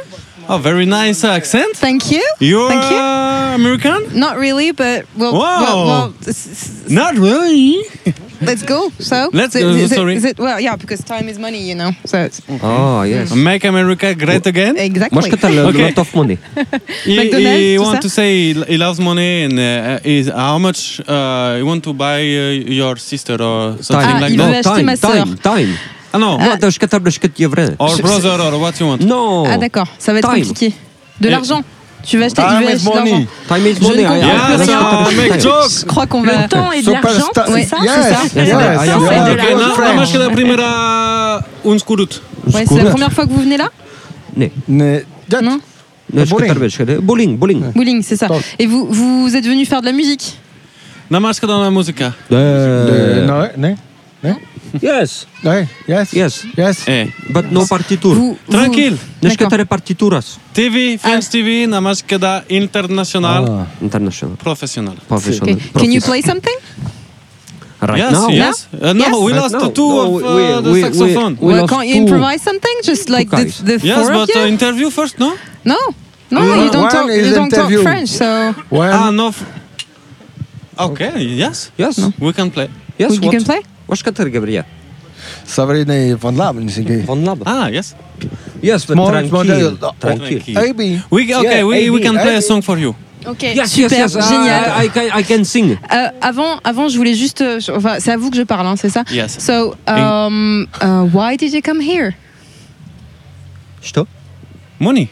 [0.47, 1.75] Oh, very nice accent.
[1.75, 2.21] Thank you.
[2.39, 3.99] You're uh, American?
[4.13, 6.13] Not really, but well, Wow.
[6.87, 7.83] Not really
[8.45, 8.89] let's go.
[8.99, 9.69] So let's go.
[9.69, 10.15] Is, sorry.
[10.15, 11.91] Is it, well, yeah, because time is money, you know.
[12.05, 12.41] So it's.
[12.61, 13.33] Oh yes.
[13.33, 14.77] Make America great again?
[14.77, 15.19] Exactly.
[15.19, 15.91] Moi, okay.
[15.91, 16.37] lot of money.
[17.03, 21.65] he, he want to say he loves money and uh, is how much uh, you
[21.65, 24.21] want to buy uh, your sister or something time.
[24.21, 24.65] like ah, that?
[24.65, 25.77] No, time, time, time.
[26.13, 26.37] Ah non.
[26.39, 27.75] Moi, je préfère le 4.
[27.79, 28.99] Or brother or what you want?
[28.99, 29.45] Non.
[29.47, 29.87] Ah d'accord.
[29.99, 30.73] Ça va être compliqué.
[31.19, 31.63] De euh, l'argent.
[32.05, 33.27] Tu vas acheter Time du is money.
[33.47, 34.05] Time is money.
[34.05, 34.19] Hein.
[35.39, 36.43] Je crois qu'on va.
[36.43, 37.77] Le temps et de l'argent, c'est ça
[38.31, 40.19] C'est ça.
[40.19, 42.21] la primera un scurut.
[42.51, 43.69] C'est la première fois que vous venez là
[45.41, 45.59] Non.
[47.01, 47.71] Bowling, bowling.
[47.73, 48.27] Bowling, c'est ça.
[48.59, 50.37] Et vous, vous êtes venu faire de la musique
[51.09, 52.01] Namaskar dans la musique.
[52.31, 53.75] Non, non.
[54.81, 55.27] Yes.
[55.87, 56.13] Yes.
[56.13, 56.43] Yes.
[56.57, 56.85] Yes.
[57.29, 58.15] But no partitur.
[58.15, 58.97] Vous- Tranquil.
[59.21, 59.65] Deci D'accord.
[59.67, 61.31] partituras TV, Films ah.
[61.31, 63.67] TV, Namaskada International Ah.
[63.81, 64.35] international.
[64.37, 64.95] Professional.
[65.07, 65.57] Professional.
[65.73, 66.57] Can you play something?
[67.81, 68.29] Right yes, now?
[68.29, 68.67] yes.
[68.73, 69.15] Uh, no, Yes.
[69.25, 69.69] we lost now.
[69.69, 71.37] two No, of we- uh, the we- we- saxophone.
[71.39, 72.75] We well, can't you improvise something?
[72.83, 75.35] Just like the, the yes, four but of uh, but interview first, no?
[75.63, 75.77] no,
[76.31, 77.07] no, you don't talk.
[77.11, 79.33] You don't talk French, so When, Ah, no.
[80.79, 81.69] okay, yes.
[81.77, 81.99] Yes.
[82.17, 82.69] We can play.
[82.97, 83.11] Yes.
[83.11, 83.31] We what?
[83.35, 83.61] can play.
[83.88, 84.64] واش كتر قبريا
[85.56, 87.86] Sabrina van Laben is een فون لاب Ah, yes.
[88.62, 89.94] يس Small ترانكيل model.
[90.00, 90.80] ترانكيل AB.
[91.14, 92.42] We okay, Yeah, we, we AB, can play a AB.
[92.48, 92.94] song for you.
[93.32, 94.28] Ok, Yes, super, yes, yes.
[94.30, 94.64] génial.
[94.80, 95.68] I, I can, I can sing.
[95.72, 97.40] Euh, avant, avant, je voulais juste.
[97.42, 99.02] euh, je- enfin, c'est à vous que je parle, hein, c'est ça.
[99.20, 99.30] Yes.
[99.48, 99.56] So,
[99.96, 102.10] um, uh, why did you come here?
[103.82, 104.06] شتو
[104.80, 105.06] Money.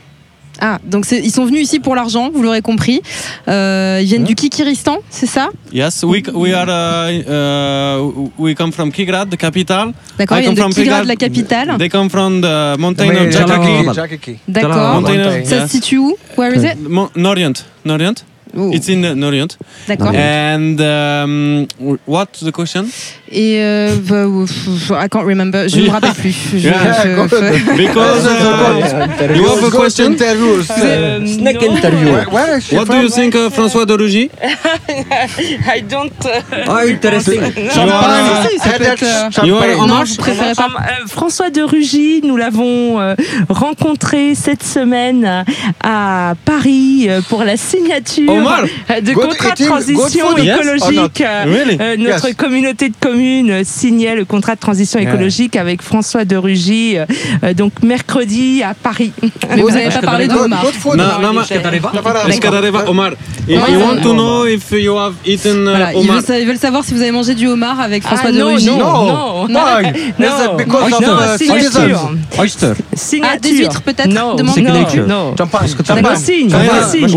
[0.61, 3.01] Ah, donc ils sont venus ici pour l'argent, vous l'aurez compris.
[3.47, 5.49] Euh, ils viennent du Kikiristan, c'est ça?
[5.73, 9.93] Yes, we we are uh, uh, we come from Kigrad, the capital.
[10.17, 11.07] D'accord, ils viennent come de from Kigrad, Kigrad.
[11.07, 11.77] la capitale.
[11.77, 13.31] They come from the mountain of Mais-
[13.93, 14.37] Jakaki.
[14.47, 15.03] D'accord.
[15.03, 15.45] Of-.
[15.45, 16.15] Ça se situe où?
[16.37, 16.77] Where is it?
[16.87, 17.65] Mo- Norient.
[17.83, 18.23] Norient?
[18.55, 19.57] Oh, It's in uh, Norient.
[19.87, 20.13] D'accord.
[20.15, 21.65] And um,
[22.05, 22.85] what's the question?
[23.31, 24.27] Et euh, bah,
[25.03, 25.67] I can't remember.
[25.67, 26.35] Je ne me rappelle plus.
[26.53, 27.03] Je- Yeah.
[27.03, 27.15] je-
[27.77, 30.15] Because uh, you have a question?
[30.19, 31.75] Euh, Snack non.
[31.75, 32.11] interview.
[32.11, 34.29] Where, where What do you think of François de Rugy?
[35.75, 36.11] I don't.
[36.25, 37.05] euh, Ah, uh, être,
[39.03, 40.05] euh, you are Champagne.
[40.05, 40.67] Je préférais pas.
[40.77, 43.15] Euh, François de Rugy, nous l'avons euh,
[43.49, 45.43] rencontré cette semaine
[45.83, 48.31] à Paris euh, pour la signature.
[48.47, 51.21] Euh, de Good contrat de eating, transition food, yes écologique.
[51.21, 51.77] Euh, Really?
[51.79, 52.35] euh, notre Yes.
[52.35, 55.09] communauté de communes signait le contrat de transition Yeah.
[55.13, 57.05] écologique avec François de Rugy, euh,
[57.43, 59.11] euh, donc mercredi à Paris.
[59.49, 60.63] Mais vous n'avez pas parlé de Omar.
[60.63, 60.97] good food.
[60.97, 61.43] No, no, ma-
[62.29, 63.11] Escadareva, Omar.
[63.47, 66.21] If you want to know if you have eaten uh, Omar.
[66.39, 68.67] ils veulent savoir si vous avez mangé du homard avec François Ah, de non, Rugy.
[68.67, 69.47] non, No.
[69.47, 69.59] non, non.
[70.19, 72.09] Non, citizens?
[72.39, 72.73] Oyster.
[72.95, 73.33] Signature.
[73.35, 74.07] Ah, des huîtres, peut-être?
[74.07, 74.53] Non, non, non.
[74.53, 75.05] Champagne.
[75.07, 75.33] Non,
[75.85, 76.15] Champagne.
[76.17, 76.87] signe, China.
[76.89, 77.07] signe,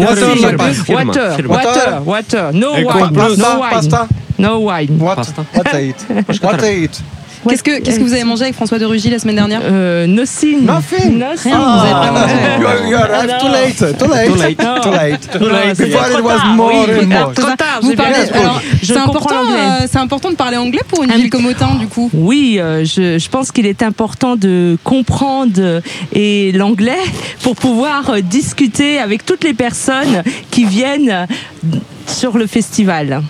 [1.16, 2.52] Water Water, water, water.
[2.52, 4.08] No Et wine, no Pasta, wine, pasta?
[4.38, 4.98] no wine.
[4.98, 5.18] What?
[5.54, 6.42] What I eat?
[6.42, 7.02] What I eat?
[7.48, 10.06] Qu'est-ce que, qu'est-ce que vous avez mangé avec François de Rugy la semaine dernière Euh.
[10.06, 10.64] Nothing.
[10.66, 11.22] No signe.
[11.44, 12.34] Rien, vous avez pas mangé.
[12.60, 13.52] You are, you arrived Ah, too non.
[13.52, 13.98] late.
[13.98, 14.56] Too late.
[14.82, 15.30] Too late.
[15.32, 15.78] Too late.
[15.78, 17.32] Before it was more oui, and more.
[17.34, 20.82] Trop tard, Vous parlez, bien- alors, je c'est important, euh, c'est important de parler anglais
[20.88, 22.10] pour une ville comme Autun, du coup.
[22.12, 25.80] Oui, euh, je, je pense qu'il est important de comprendre euh,
[26.12, 26.92] et l'anglais
[27.42, 31.26] pour pouvoir euh, discuter avec toutes les personnes qui viennent
[32.06, 33.22] sur le festival.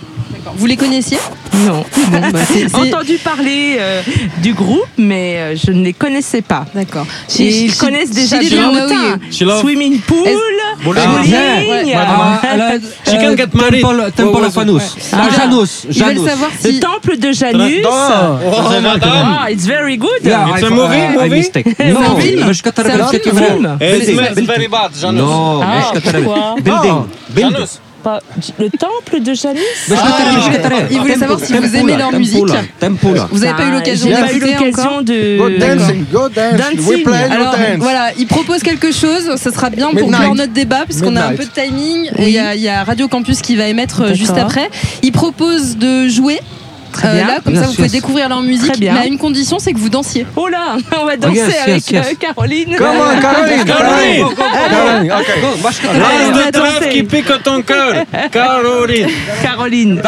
[0.56, 1.18] Vous les connaissiez
[1.66, 1.84] Non.
[2.12, 4.02] Bon, bah, c'est- c'est- Entendu parler euh,
[4.42, 6.64] du groupe, mais euh, je ne les connaissais pas.
[6.74, 7.06] D'accord.
[7.38, 9.18] Et ils connaissent déjà she bien didn't know Autun.
[9.30, 10.84] She love- Swimming pool, Bowling.
[10.84, 11.30] bowling.
[11.32, 11.94] Ouais.
[11.96, 13.82] Ah, elle- She can euh, get married.
[13.82, 14.82] Temple, temple of Janus.
[15.12, 15.16] Ah.
[15.22, 15.84] Ah, Janus.
[15.84, 16.28] Ils veulent Janus.
[16.30, 16.80] savoir Le si.
[16.80, 17.86] temple de Janus.
[17.86, 19.26] Oh, madame.
[19.40, 20.10] Ah, it's very good.
[20.24, 21.30] Yeah, It's I- a movie, I- I movie?
[21.30, 21.66] mistake.
[21.76, 23.24] C'est No, un film باش كتر C'est un بالك film.
[23.24, 23.48] كيفرق.
[23.74, 24.46] It Building, smells building.
[24.46, 25.20] very bad, Janus.
[25.20, 27.06] No, Ah, باش كتر pourquoi building.
[27.34, 27.56] Building.
[27.56, 27.78] Janus.
[28.59, 29.59] le temple de Janis
[29.91, 30.17] ah.
[30.91, 32.43] Ils voulaient savoir si vous aimez leur musique.
[33.31, 35.37] Vous n'avez pas eu ah, l'occasion d'écouter encore de...
[35.37, 37.07] Go dancing, go dancing.
[37.31, 41.15] Alors, voilà, ils proposent quelque chose, ça sera bien pour clore notre débat parce qu'on
[41.15, 42.09] a un peu de timing.
[42.17, 44.69] Et il y, a Radio Campus qui va émettre juste après.
[45.03, 46.39] Ils proposent de jouer
[46.91, 47.27] Très Euh, bien.
[47.27, 48.69] là, comme ça, Yes, vous pouvez découvrir leur musique.
[48.71, 48.93] Très bien.
[48.93, 50.25] Mais à une condition, c'est que vous dansiez.
[50.35, 52.07] Oh là, on va danser yes, avec yes, yes.
[52.07, 52.75] euh, Caroline.
[52.75, 54.25] Come on, Caroline, Caroline.
[54.35, 55.11] Caroline,
[56.33, 57.93] va de trèfle qui pique ton cœur.
[58.31, 59.07] Caroline.
[59.43, 60.01] Caroline.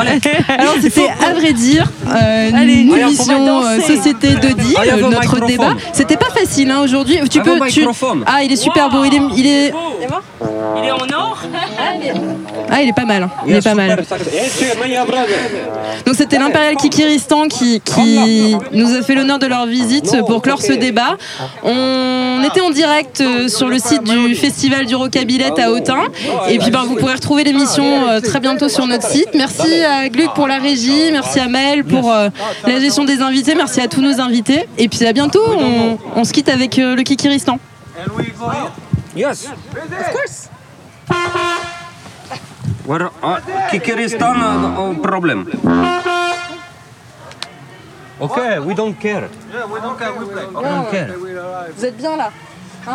[0.58, 3.80] Alors, c'était à vrai dire euh, Allez, une émission euh.
[3.82, 5.48] Société de Deal, I have a notre microphone.
[5.48, 5.74] débat.
[5.94, 7.20] C'était pas facile hein, aujourd'hui.
[7.30, 7.68] Tu have peux.
[7.68, 8.24] tu- microphone.
[8.26, 9.04] Ah, il est super beau.
[9.04, 9.74] Il est, il est.
[10.78, 11.38] Il est en or
[12.72, 13.24] Ah, il est pas mal.
[13.24, 13.30] hein.
[13.48, 14.04] Il est pas mal.
[16.06, 20.62] Donc c'était l'Impérial Kikiristan qui, qui nous a fait l'honneur de leur visite pour clore
[20.62, 21.18] ce débat.
[21.64, 26.04] On était en direct euh, sur le site du Festival du Rocabillette à Autun.
[26.50, 29.30] Et puis ben, vous pourrez retrouver l'émission euh, très bientôt sur notre site.
[29.34, 32.30] Merci à Gluck pour la régie, merci à Maël pour euh,
[32.66, 34.68] la gestion des invités, merci à tous nos invités.
[34.78, 35.42] Et puis à bientôt,
[36.16, 37.60] on, se quitte avec le Kikiristan.
[39.16, 39.50] Yes.
[42.90, 43.38] Where uh,
[43.70, 45.46] Kikiristan uh, no problem.
[48.20, 49.30] Okay, we don't care.
[49.70, 50.12] we don't care.
[51.70, 52.32] Vous êtes bien là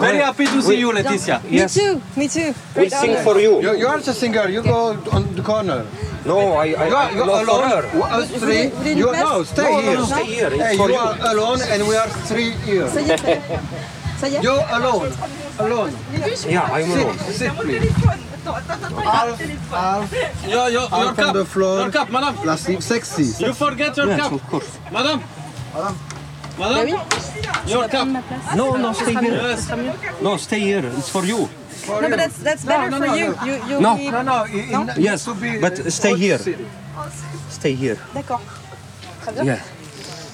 [0.00, 1.40] Very happy to see you, Laetitia.
[1.48, 1.74] Yes.
[1.74, 2.50] too, me too.
[2.74, 3.62] We sing for you.
[3.62, 4.48] You, you are the singer.
[4.50, 5.86] You go on the corner.
[6.26, 7.70] No, I, I, You are, I you are love for alone.
[7.70, 7.84] her.
[8.18, 8.72] Us three.
[8.98, 9.94] You, no, stay No, here.
[9.94, 10.50] no, stay here.
[10.50, 11.00] It's Hey, for you you.
[11.00, 12.88] are alone, and we are three here.
[14.42, 15.12] You alone.
[15.60, 15.92] Alone.
[16.48, 17.18] Yeah, I'm alone.
[17.30, 18.33] Sit, sit, please.
[18.44, 19.40] Half,
[19.70, 20.12] half,
[20.46, 21.34] Your, your, your half on cup.
[21.34, 21.80] the floor.
[21.80, 22.34] Your cup, madame.
[22.36, 23.44] Plastic, sexy.
[23.44, 24.32] You forget your Yes, cup.
[24.32, 24.78] of course.
[24.92, 25.22] Madame.
[26.58, 26.88] Madame.
[27.66, 28.08] Your cup.
[28.56, 29.32] No, no, stay here.
[29.34, 29.70] Yes.
[30.22, 30.84] No, stay here.
[30.98, 31.48] It's for you.
[31.88, 33.34] No, but that's that's better no, for no, you.
[33.34, 33.44] no.
[33.44, 33.96] You you No.
[33.96, 34.44] No, no.
[34.44, 36.38] it- it needs Yes, be, but stay here.
[37.50, 37.98] Stay here.
[38.14, 38.40] D'accord.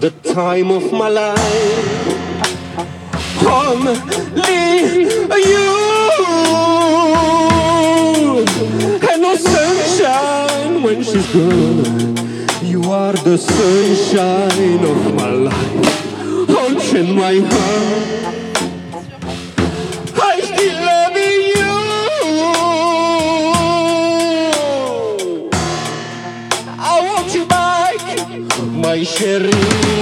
[0.00, 1.40] The time of my life.
[3.42, 3.94] Only
[5.50, 5.86] you
[9.10, 12.16] and no sunshine when she's gone.
[12.62, 15.96] You are the sunshine of my life.
[16.94, 18.36] In my heart.
[20.18, 20.40] I
[28.86, 29.95] my chérie.